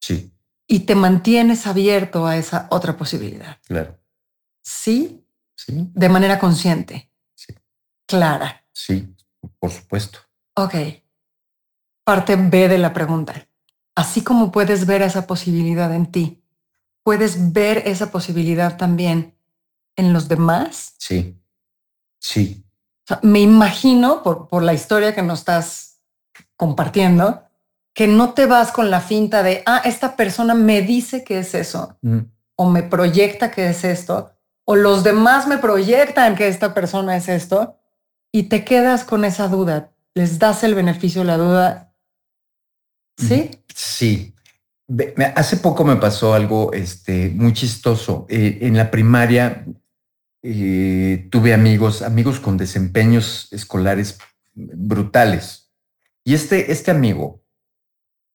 sí. 0.00 0.32
Y 0.66 0.80
te 0.86 0.94
mantienes 0.94 1.66
abierto 1.66 2.26
a 2.26 2.38
esa 2.38 2.68
otra 2.70 2.96
posibilidad. 2.96 3.58
Claro. 3.66 4.00
¿Sí? 4.62 5.22
Sí. 5.54 5.90
De 5.92 6.08
manera 6.08 6.38
consciente. 6.38 7.12
Sí. 7.34 7.52
Clara. 8.06 8.64
Sí. 8.72 9.14
Por 9.58 9.70
supuesto. 9.70 10.20
Ok. 10.54 10.74
Parte 12.02 12.36
B 12.36 12.68
de 12.68 12.78
la 12.78 12.94
pregunta. 12.94 13.46
Así 13.94 14.24
como 14.24 14.50
puedes 14.50 14.86
ver 14.86 15.02
esa 15.02 15.26
posibilidad 15.26 15.94
en 15.94 16.10
ti, 16.10 16.42
¿puedes 17.02 17.52
ver 17.52 17.82
esa 17.84 18.10
posibilidad 18.10 18.78
también 18.78 19.36
en 19.96 20.14
los 20.14 20.28
demás? 20.28 20.94
Sí. 20.96 21.38
Sí. 22.18 22.63
Me 23.22 23.40
imagino, 23.40 24.22
por, 24.22 24.48
por 24.48 24.62
la 24.62 24.74
historia 24.74 25.14
que 25.14 25.22
nos 25.22 25.40
estás 25.40 26.00
compartiendo, 26.56 27.42
que 27.94 28.08
no 28.08 28.34
te 28.34 28.46
vas 28.46 28.72
con 28.72 28.90
la 28.90 29.00
finta 29.00 29.42
de, 29.42 29.62
ah, 29.66 29.82
esta 29.84 30.16
persona 30.16 30.54
me 30.54 30.82
dice 30.82 31.22
que 31.22 31.38
es 31.38 31.54
eso, 31.54 31.96
mm. 32.02 32.18
o 32.56 32.70
me 32.70 32.82
proyecta 32.82 33.50
que 33.50 33.68
es 33.68 33.84
esto, 33.84 34.32
o 34.64 34.74
los 34.74 35.04
demás 35.04 35.46
me 35.46 35.58
proyectan 35.58 36.34
que 36.34 36.48
esta 36.48 36.74
persona 36.74 37.16
es 37.16 37.28
esto, 37.28 37.78
y 38.32 38.44
te 38.44 38.64
quedas 38.64 39.04
con 39.04 39.24
esa 39.24 39.48
duda, 39.48 39.92
les 40.14 40.38
das 40.38 40.64
el 40.64 40.74
beneficio 40.74 41.20
de 41.20 41.26
la 41.26 41.36
duda. 41.36 41.94
¿Sí? 43.16 43.50
Sí. 43.72 44.34
Hace 45.36 45.58
poco 45.58 45.84
me 45.84 45.96
pasó 45.96 46.34
algo 46.34 46.72
este, 46.72 47.30
muy 47.30 47.52
chistoso. 47.52 48.26
Eh, 48.28 48.58
en 48.62 48.76
la 48.76 48.90
primaria 48.90 49.64
eh, 50.44 51.26
tuve 51.30 51.54
amigos, 51.54 52.02
amigos 52.02 52.38
con 52.38 52.58
desempeños 52.58 53.48
escolares 53.50 54.18
brutales. 54.52 55.72
Y 56.22 56.34
este, 56.34 56.70
este 56.70 56.90
amigo, 56.90 57.42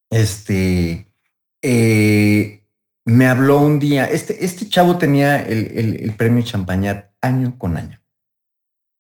este, 0.10 1.13
eh, 1.62 2.65
me 3.06 3.28
habló 3.28 3.60
un 3.60 3.80
día, 3.80 4.06
este, 4.06 4.43
este 4.43 4.67
chavo 4.67 4.98
tenía 4.98 5.41
el, 5.41 5.98
el 6.02 6.15
premio 6.15 6.43
Champañat 6.43 7.12
año 7.22 7.58
con 7.58 7.78
año. 7.78 8.02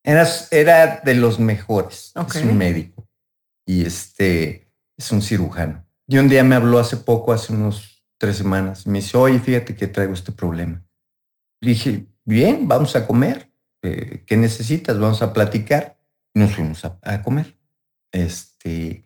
Era, 0.03 0.27
era 0.51 1.01
de 1.03 1.15
los 1.15 1.39
mejores. 1.39 2.13
Es 2.15 2.43
un 2.43 2.57
médico. 2.57 3.07
Y 3.65 3.85
este 3.85 4.71
es 4.97 5.11
un 5.11 5.21
cirujano. 5.21 5.85
Y 6.07 6.17
un 6.17 6.29
día 6.29 6.43
me 6.43 6.55
habló 6.55 6.79
hace 6.79 6.97
poco, 6.97 7.33
hace 7.33 7.53
unos 7.53 8.03
tres 8.17 8.37
semanas. 8.37 8.87
Me 8.87 8.99
dice, 8.99 9.17
oye, 9.17 9.39
fíjate 9.39 9.75
que 9.75 9.87
traigo 9.87 10.13
este 10.13 10.31
problema. 10.31 10.83
Le 11.61 11.71
dije, 11.71 12.07
bien, 12.29 12.67
vamos 12.67 12.95
a 12.95 13.05
comer. 13.05 13.51
Eh, 13.81 14.23
¿Qué 14.25 14.37
necesitas? 14.37 14.97
Vamos 14.99 15.21
a 15.21 15.33
platicar. 15.33 15.97
Nos 16.33 16.55
fuimos 16.55 16.85
a, 16.85 17.23
comer. 17.23 17.57
Este, 18.11 19.03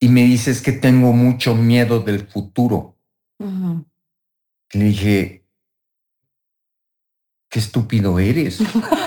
y 0.00 0.08
me 0.08 0.22
dices 0.24 0.60
que 0.60 0.72
tengo 0.72 1.12
mucho 1.12 1.54
miedo 1.54 2.00
del 2.00 2.26
futuro. 2.26 2.98
Le 3.38 4.84
dije, 4.84 5.46
qué 7.48 7.58
estúpido 7.58 8.18
eres. 8.18 8.58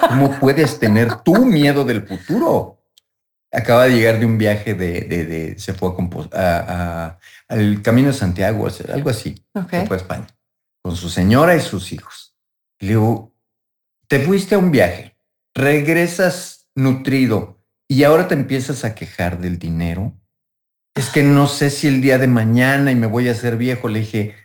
¿Cómo 0.09 0.39
puedes 0.39 0.79
tener 0.79 1.21
tu 1.21 1.45
miedo 1.45 1.83
del 1.83 2.07
futuro? 2.07 2.81
Acaba 3.51 3.85
de 3.85 3.95
llegar 3.95 4.19
de 4.19 4.25
un 4.25 4.37
viaje 4.37 4.73
de, 4.73 5.55
se 5.57 5.73
fue 5.73 5.91
a, 6.33 7.19
al 7.47 7.81
Camino 7.81 8.07
de 8.07 8.13
Santiago, 8.13 8.67
algo 8.93 9.09
así. 9.09 9.35
Se 9.69 9.85
fue 9.85 9.97
a 9.97 9.99
España 9.99 10.27
con 10.87 10.95
su 10.95 11.09
señora 11.09 11.53
y 11.53 11.59
sus 11.59 11.91
hijos. 11.91 12.26
Le 12.79 12.87
digo, 12.89 13.35
te 14.07 14.19
fuiste 14.19 14.55
a 14.55 14.59
un 14.59 14.71
viaje, 14.71 15.17
regresas 15.53 16.69
nutrido 16.75 17.63
y 17.87 18.03
ahora 18.03 18.27
te 18.27 18.35
empiezas 18.35 18.85
a 18.85 18.95
quejar 18.95 19.39
del 19.39 19.57
dinero. 19.57 20.13
Es 20.95 21.09
que 21.09 21.23
no 21.23 21.47
sé 21.47 21.69
si 21.69 21.87
el 21.87 22.01
día 22.01 22.17
de 22.17 22.27
mañana 22.27 22.91
y 22.91 22.95
me 22.95 23.07
voy 23.07 23.29
a 23.29 23.31
hacer 23.31 23.57
viejo. 23.57 23.87
Le 23.87 23.99
dije, 23.99 24.35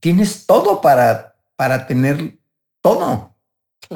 tienes 0.00 0.46
todo 0.46 0.80
para, 0.80 1.36
para 1.56 1.86
tener 1.86 2.38
todo. 2.80 3.36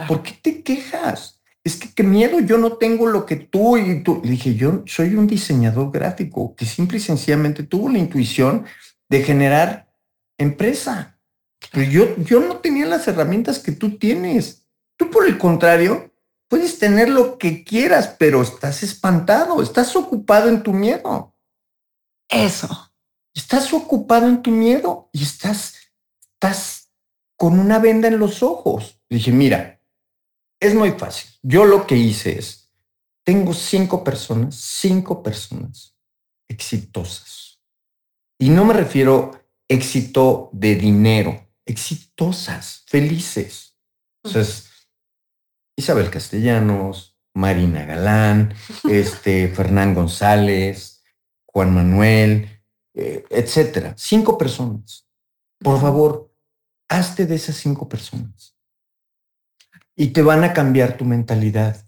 ¿Por 0.06 0.22
qué 0.22 0.32
te 0.32 0.62
quejas? 0.62 1.40
Es 1.64 1.76
que 1.76 1.92
qué 1.92 2.02
miedo, 2.02 2.40
yo 2.40 2.58
no 2.58 2.74
tengo 2.74 3.06
lo 3.06 3.26
que 3.26 3.36
tú 3.36 3.76
y 3.76 4.02
tú. 4.02 4.20
Le 4.24 4.32
dije, 4.32 4.54
yo 4.54 4.82
soy 4.86 5.14
un 5.14 5.26
diseñador 5.26 5.90
gráfico 5.90 6.54
que 6.56 6.64
simple 6.64 6.98
y 6.98 7.00
sencillamente 7.00 7.62
tuvo 7.62 7.88
la 7.88 7.98
intuición 7.98 8.64
de 9.08 9.22
generar 9.22 9.92
empresa. 10.38 11.17
Pero 11.72 11.90
yo, 11.90 12.16
yo 12.16 12.40
no 12.40 12.58
tenía 12.58 12.86
las 12.86 13.06
herramientas 13.08 13.58
que 13.58 13.72
tú 13.72 13.98
tienes. 13.98 14.66
Tú, 14.96 15.10
por 15.10 15.26
el 15.26 15.38
contrario, 15.38 16.12
puedes 16.48 16.78
tener 16.78 17.08
lo 17.08 17.38
que 17.38 17.64
quieras, 17.64 18.16
pero 18.18 18.42
estás 18.42 18.82
espantado, 18.82 19.62
estás 19.62 19.94
ocupado 19.96 20.48
en 20.48 20.62
tu 20.62 20.72
miedo. 20.72 21.36
Eso. 22.28 22.68
Estás 23.34 23.72
ocupado 23.72 24.26
en 24.26 24.42
tu 24.42 24.50
miedo 24.50 25.10
y 25.12 25.22
estás, 25.22 25.74
estás 26.34 26.90
con 27.36 27.58
una 27.58 27.78
venda 27.78 28.08
en 28.08 28.18
los 28.18 28.42
ojos. 28.42 29.00
Dije, 29.08 29.30
mira, 29.30 29.80
es 30.60 30.74
muy 30.74 30.92
fácil. 30.92 31.30
Yo 31.42 31.64
lo 31.64 31.86
que 31.86 31.96
hice 31.96 32.38
es, 32.38 32.72
tengo 33.24 33.54
cinco 33.54 34.02
personas, 34.02 34.56
cinco 34.56 35.22
personas 35.22 35.96
exitosas. 36.48 37.60
Y 38.38 38.50
no 38.50 38.64
me 38.64 38.74
refiero 38.74 39.32
éxito 39.68 40.50
de 40.52 40.74
dinero, 40.74 41.47
exitosas, 41.68 42.84
felices. 42.86 43.76
Entonces, 44.24 44.70
Isabel 45.76 46.10
Castellanos, 46.10 47.16
Marina 47.34 47.84
Galán, 47.84 48.54
este, 48.90 49.48
Fernán 49.48 49.94
González, 49.94 51.04
Juan 51.46 51.72
Manuel, 51.74 52.48
eh, 52.94 53.24
etcétera. 53.30 53.94
Cinco 53.96 54.36
personas. 54.36 55.06
Por 55.60 55.80
favor, 55.80 56.34
hazte 56.88 57.26
de 57.26 57.36
esas 57.36 57.56
cinco 57.56 57.88
personas. 57.88 58.56
Y 59.94 60.08
te 60.08 60.22
van 60.22 60.44
a 60.44 60.52
cambiar 60.52 60.96
tu 60.96 61.04
mentalidad. 61.04 61.86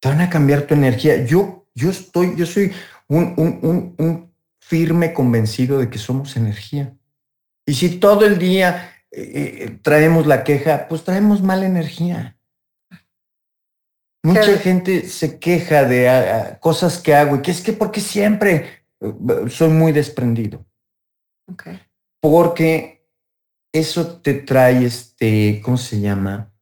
Te 0.00 0.08
van 0.08 0.20
a 0.20 0.30
cambiar 0.30 0.66
tu 0.66 0.74
energía. 0.74 1.24
Yo, 1.24 1.68
yo 1.74 1.90
estoy, 1.90 2.36
yo 2.36 2.46
soy 2.46 2.72
un, 3.08 3.34
un, 3.36 3.94
un, 3.98 4.30
firme 4.62 5.12
convencido 5.12 5.78
de 5.78 5.90
que 5.90 5.98
somos 5.98 6.36
energía. 6.36 6.96
Y 7.70 7.74
si 7.74 8.00
todo 8.00 8.26
el 8.26 8.36
día 8.36 8.96
eh, 9.12 9.22
eh, 9.22 9.78
traemos 9.80 10.26
la 10.26 10.42
queja, 10.42 10.88
pues 10.88 11.04
traemos 11.04 11.40
mala 11.40 11.66
energía. 11.66 12.36
Mucha 14.24 14.58
gente 14.58 15.08
se 15.08 15.38
queja 15.38 15.84
de 15.84 16.08
ah, 16.08 16.18
ah, 16.34 16.58
cosas 16.58 16.98
que 16.98 17.14
hago 17.14 17.36
y 17.36 17.42
que 17.42 17.52
es 17.52 17.60
que 17.60 17.72
porque 17.72 18.00
siempre 18.00 18.82
soy 19.50 19.68
muy 19.68 19.92
desprendido. 19.92 20.66
Porque 22.20 23.06
eso 23.72 24.20
te 24.20 24.34
trae, 24.34 24.84
este, 24.84 25.60
¿cómo 25.62 25.76
se 25.76 26.00
llama? 26.00 26.52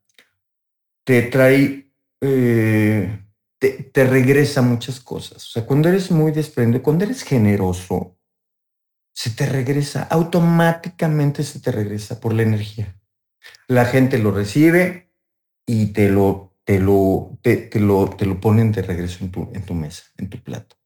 Te 1.05 1.23
trae, 1.23 1.91
eh, 2.21 3.19
te, 3.59 4.05
regresa 4.05 4.61
muchas 4.61 5.01
cosas. 5.01 5.39
O 5.39 5.49
sea, 5.53 5.65
cuando 5.65 5.89
eres 5.89 6.11
muy 6.11 6.33
desprendido, 6.33 6.83
cuando 6.83 7.07
eres 7.07 7.23
generoso, 7.23 8.18
se 9.19 9.31
te 9.31 9.47
regresa, 9.47 10.05
automáticamente 10.05 11.43
se 11.43 11.59
te 11.59 11.73
regresa 11.73 12.21
por 12.21 12.33
la 12.33 12.45
energía. 12.45 12.95
La 13.67 13.85
gente 13.85 14.17
lo 14.17 14.31
recibe 14.31 15.13
y 15.67 15.87
te 15.87 16.09
lo, 16.09 16.55
te 16.63 16.79
lo, 16.79 17.37
te, 17.43 17.69
lo, 17.81 18.11
te 18.11 18.27
lo 18.27 18.39
ponen 18.39 18.71
de 18.71 18.83
regreso 18.83 19.25
en 19.25 19.33
tu, 19.33 19.51
en 19.53 19.67
tu 19.67 19.75
mesa, 19.75 20.05
en 20.19 20.31
tu 20.31 20.41
plato. 20.41 20.77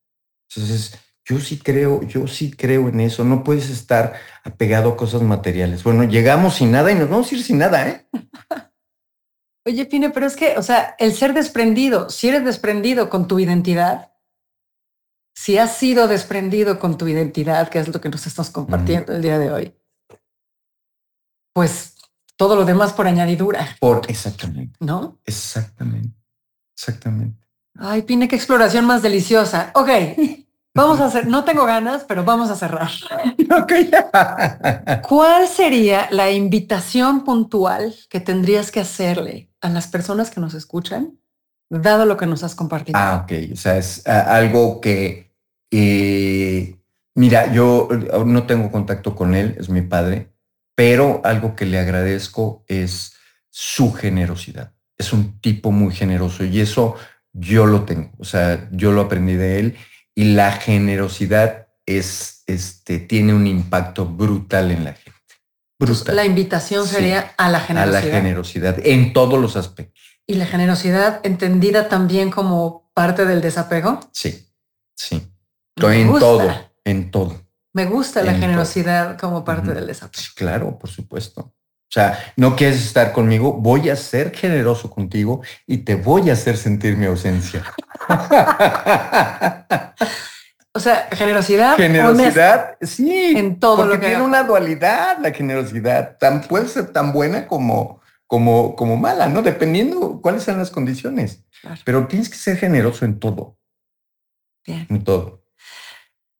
Entonces, 0.48 0.98
yo 1.26 1.40
sí 1.40 1.58
creo, 1.58 2.02
yo 2.04 2.26
sí 2.26 2.50
creo 2.50 2.88
en 2.88 3.00
eso. 3.00 3.22
No 3.22 3.44
puedes 3.44 3.68
estar 3.68 4.14
apegado 4.44 4.92
a 4.92 4.96
cosas 4.96 5.20
materiales. 5.20 5.84
Bueno, 5.84 6.04
llegamos 6.04 6.54
sin 6.54 6.72
nada 6.72 6.90
y 6.90 6.94
nos 6.94 7.10
vamos 7.10 7.30
a 7.30 7.34
ir 7.34 7.42
sin 7.42 7.58
nada, 7.58 7.86
¿eh? 7.86 8.06
Oye, 9.66 9.84
Pine, 9.84 10.08
pero 10.08 10.24
es 10.24 10.36
que, 10.36 10.56
o 10.56 10.62
sea, 10.62 10.96
el 10.98 11.12
ser 11.12 11.34
desprendido, 11.34 12.08
si 12.08 12.28
eres 12.28 12.46
desprendido 12.46 13.10
con 13.10 13.28
tu 13.28 13.38
identidad, 13.38 14.11
si 15.34 15.58
has 15.58 15.76
sido 15.76 16.08
desprendido 16.08 16.78
con 16.78 16.98
tu 16.98 17.08
identidad, 17.08 17.68
que 17.68 17.78
es 17.78 17.88
lo 17.88 18.00
que 18.00 18.08
nos 18.08 18.26
estamos 18.26 18.50
compartiendo 18.50 19.14
el 19.14 19.22
día 19.22 19.38
de 19.38 19.50
hoy, 19.50 19.74
pues 21.52 21.96
todo 22.36 22.56
lo 22.56 22.64
demás 22.64 22.92
por 22.92 23.06
añadidura. 23.06 23.76
Por 23.80 24.02
exactamente. 24.08 24.76
¿No? 24.80 25.18
Exactamente. 25.24 26.16
Exactamente. 26.74 27.46
Ay, 27.78 28.02
Pine, 28.02 28.28
qué 28.28 28.36
exploración 28.36 28.84
más 28.84 29.02
deliciosa. 29.02 29.70
Ok. 29.74 29.88
Vamos 30.74 31.00
a 31.00 31.06
hacer, 31.06 31.26
no 31.26 31.44
tengo 31.44 31.66
ganas, 31.66 32.04
pero 32.04 32.24
vamos 32.24 32.48
a 32.48 32.56
cerrar. 32.56 32.90
¿Cuál 35.06 35.46
sería 35.46 36.08
la 36.10 36.30
invitación 36.30 37.24
puntual 37.24 37.94
que 38.08 38.20
tendrías 38.20 38.70
que 38.70 38.80
hacerle 38.80 39.50
a 39.60 39.68
las 39.68 39.88
personas 39.88 40.30
que 40.30 40.40
nos 40.40 40.54
escuchan, 40.54 41.18
dado 41.80 42.04
lo 42.04 42.16
que 42.16 42.26
nos 42.26 42.44
has 42.44 42.54
compartido? 42.54 42.98
Ah, 42.98 43.24
ok. 43.24 43.52
O 43.52 43.56
sea, 43.56 43.78
es 43.78 44.06
algo 44.06 44.80
que, 44.80 45.32
eh, 45.70 46.76
mira, 47.14 47.52
yo 47.52 47.88
no 48.26 48.46
tengo 48.46 48.70
contacto 48.70 49.14
con 49.14 49.34
él, 49.34 49.56
es 49.58 49.68
mi 49.68 49.82
padre, 49.82 50.32
pero 50.74 51.20
algo 51.24 51.56
que 51.56 51.66
le 51.66 51.78
agradezco 51.78 52.64
es 52.68 53.14
su 53.50 53.92
generosidad. 53.92 54.72
Es 54.98 55.12
un 55.12 55.40
tipo 55.40 55.72
muy 55.72 55.94
generoso 55.94 56.44
y 56.44 56.60
eso 56.60 56.96
yo 57.32 57.66
lo 57.66 57.84
tengo. 57.84 58.10
O 58.18 58.24
sea, 58.24 58.68
yo 58.70 58.92
lo 58.92 59.02
aprendí 59.02 59.34
de 59.34 59.58
él 59.58 59.76
y 60.14 60.34
la 60.34 60.52
generosidad 60.52 61.68
es, 61.86 62.44
este, 62.46 62.98
tiene 62.98 63.34
un 63.34 63.46
impacto 63.46 64.06
brutal 64.06 64.70
en 64.70 64.84
la 64.84 64.92
gente. 64.92 65.12
Brutal. 65.78 66.14
La 66.14 66.24
invitación 66.24 66.86
sería 66.86 67.34
a 67.36 67.48
la 67.50 67.60
generosidad. 67.60 68.02
A 68.02 68.06
la 68.06 68.12
generosidad 68.12 68.86
en 68.86 69.12
todos 69.12 69.40
los 69.40 69.56
aspectos. 69.56 70.11
¿Y 70.26 70.34
la 70.34 70.46
generosidad 70.46 71.20
entendida 71.24 71.88
también 71.88 72.30
como 72.30 72.90
parte 72.94 73.24
del 73.24 73.40
desapego? 73.40 74.00
Sí, 74.12 74.48
sí. 74.94 75.32
en 75.76 76.18
todo, 76.18 76.50
en 76.84 77.10
todo. 77.10 77.40
Me 77.72 77.86
gusta 77.86 78.22
la 78.22 78.34
generosidad 78.34 79.18
como 79.18 79.44
parte 79.44 79.72
del 79.72 79.86
desapego. 79.86 80.24
claro, 80.36 80.78
por 80.78 80.90
supuesto. 80.90 81.40
O 81.92 81.94
sea, 81.94 82.18
no 82.36 82.56
quieres 82.56 82.82
estar 82.82 83.12
conmigo, 83.12 83.52
voy 83.52 83.90
a 83.90 83.96
ser 83.96 84.34
generoso 84.34 84.88
contigo 84.88 85.42
y 85.66 85.78
te 85.78 85.94
voy 85.94 86.30
a 86.30 86.32
hacer 86.32 86.56
sentir 86.56 86.96
mi 86.96 87.04
ausencia. 87.04 87.62
o 90.72 90.80
sea, 90.80 91.08
generosidad. 91.12 91.76
Generosidad, 91.76 92.76
sí. 92.80 93.34
En 93.36 93.60
todo 93.60 93.84
lo 93.84 94.00
que 94.00 94.06
tiene 94.06 94.22
una 94.22 94.42
dualidad 94.42 95.18
la 95.18 95.32
generosidad. 95.32 96.16
Tan, 96.18 96.40
puede 96.42 96.68
ser 96.68 96.92
tan 96.92 97.12
buena 97.12 97.46
como, 97.46 98.00
como, 98.32 98.76
como 98.76 98.96
mala, 98.96 99.28
¿no? 99.28 99.42
Dependiendo 99.42 100.22
cuáles 100.22 100.44
sean 100.44 100.56
las 100.56 100.70
condiciones. 100.70 101.44
Pero 101.84 102.06
tienes 102.06 102.30
que 102.30 102.36
ser 102.36 102.56
generoso 102.56 103.04
en 103.04 103.20
todo. 103.20 103.58
Bien. 104.66 104.86
En 104.88 105.04
todo. 105.04 105.44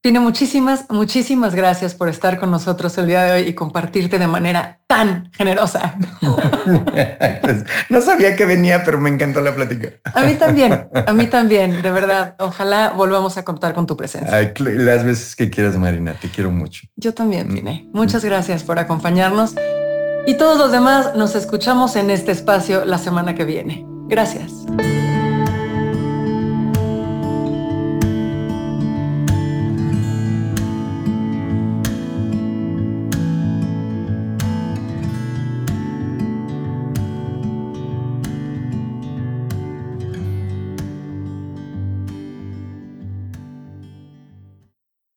Tiene 0.00 0.18
muchísimas, 0.18 0.86
muchísimas 0.88 1.54
gracias 1.54 1.94
por 1.94 2.08
estar 2.08 2.40
con 2.40 2.50
nosotros 2.50 2.96
el 2.96 3.08
día 3.08 3.24
de 3.24 3.32
hoy 3.32 3.42
y 3.42 3.52
compartirte 3.52 4.18
de 4.18 4.26
manera 4.26 4.80
tan 4.86 5.30
generosa. 5.32 5.98
No 7.90 8.00
sabía 8.00 8.36
que 8.36 8.46
venía, 8.46 8.84
pero 8.84 8.98
me 8.98 9.10
encantó 9.10 9.42
la 9.42 9.54
plática. 9.54 9.90
A 10.14 10.22
mí 10.22 10.34
también, 10.34 10.88
a 10.94 11.12
mí 11.12 11.26
también, 11.26 11.82
de 11.82 11.90
verdad. 11.90 12.36
Ojalá 12.38 12.90
volvamos 12.90 13.36
a 13.36 13.44
contar 13.44 13.74
con 13.74 13.86
tu 13.86 13.96
presencia. 13.96 14.54
las 14.60 15.04
veces 15.04 15.36
que 15.36 15.50
quieras, 15.50 15.76
Marina, 15.76 16.14
te 16.14 16.30
quiero 16.30 16.50
mucho. 16.50 16.86
Yo 16.96 17.12
también, 17.12 17.52
vine. 17.52 17.90
Muchas 17.92 18.24
gracias 18.24 18.62
por 18.62 18.78
acompañarnos. 18.78 19.54
Y 20.26 20.34
todos 20.34 20.56
los 20.56 20.70
demás 20.70 21.14
nos 21.16 21.34
escuchamos 21.34 21.96
en 21.96 22.10
este 22.10 22.32
espacio 22.32 22.84
la 22.84 22.98
semana 22.98 23.34
que 23.34 23.44
viene. 23.44 23.84
Gracias. 24.06 24.52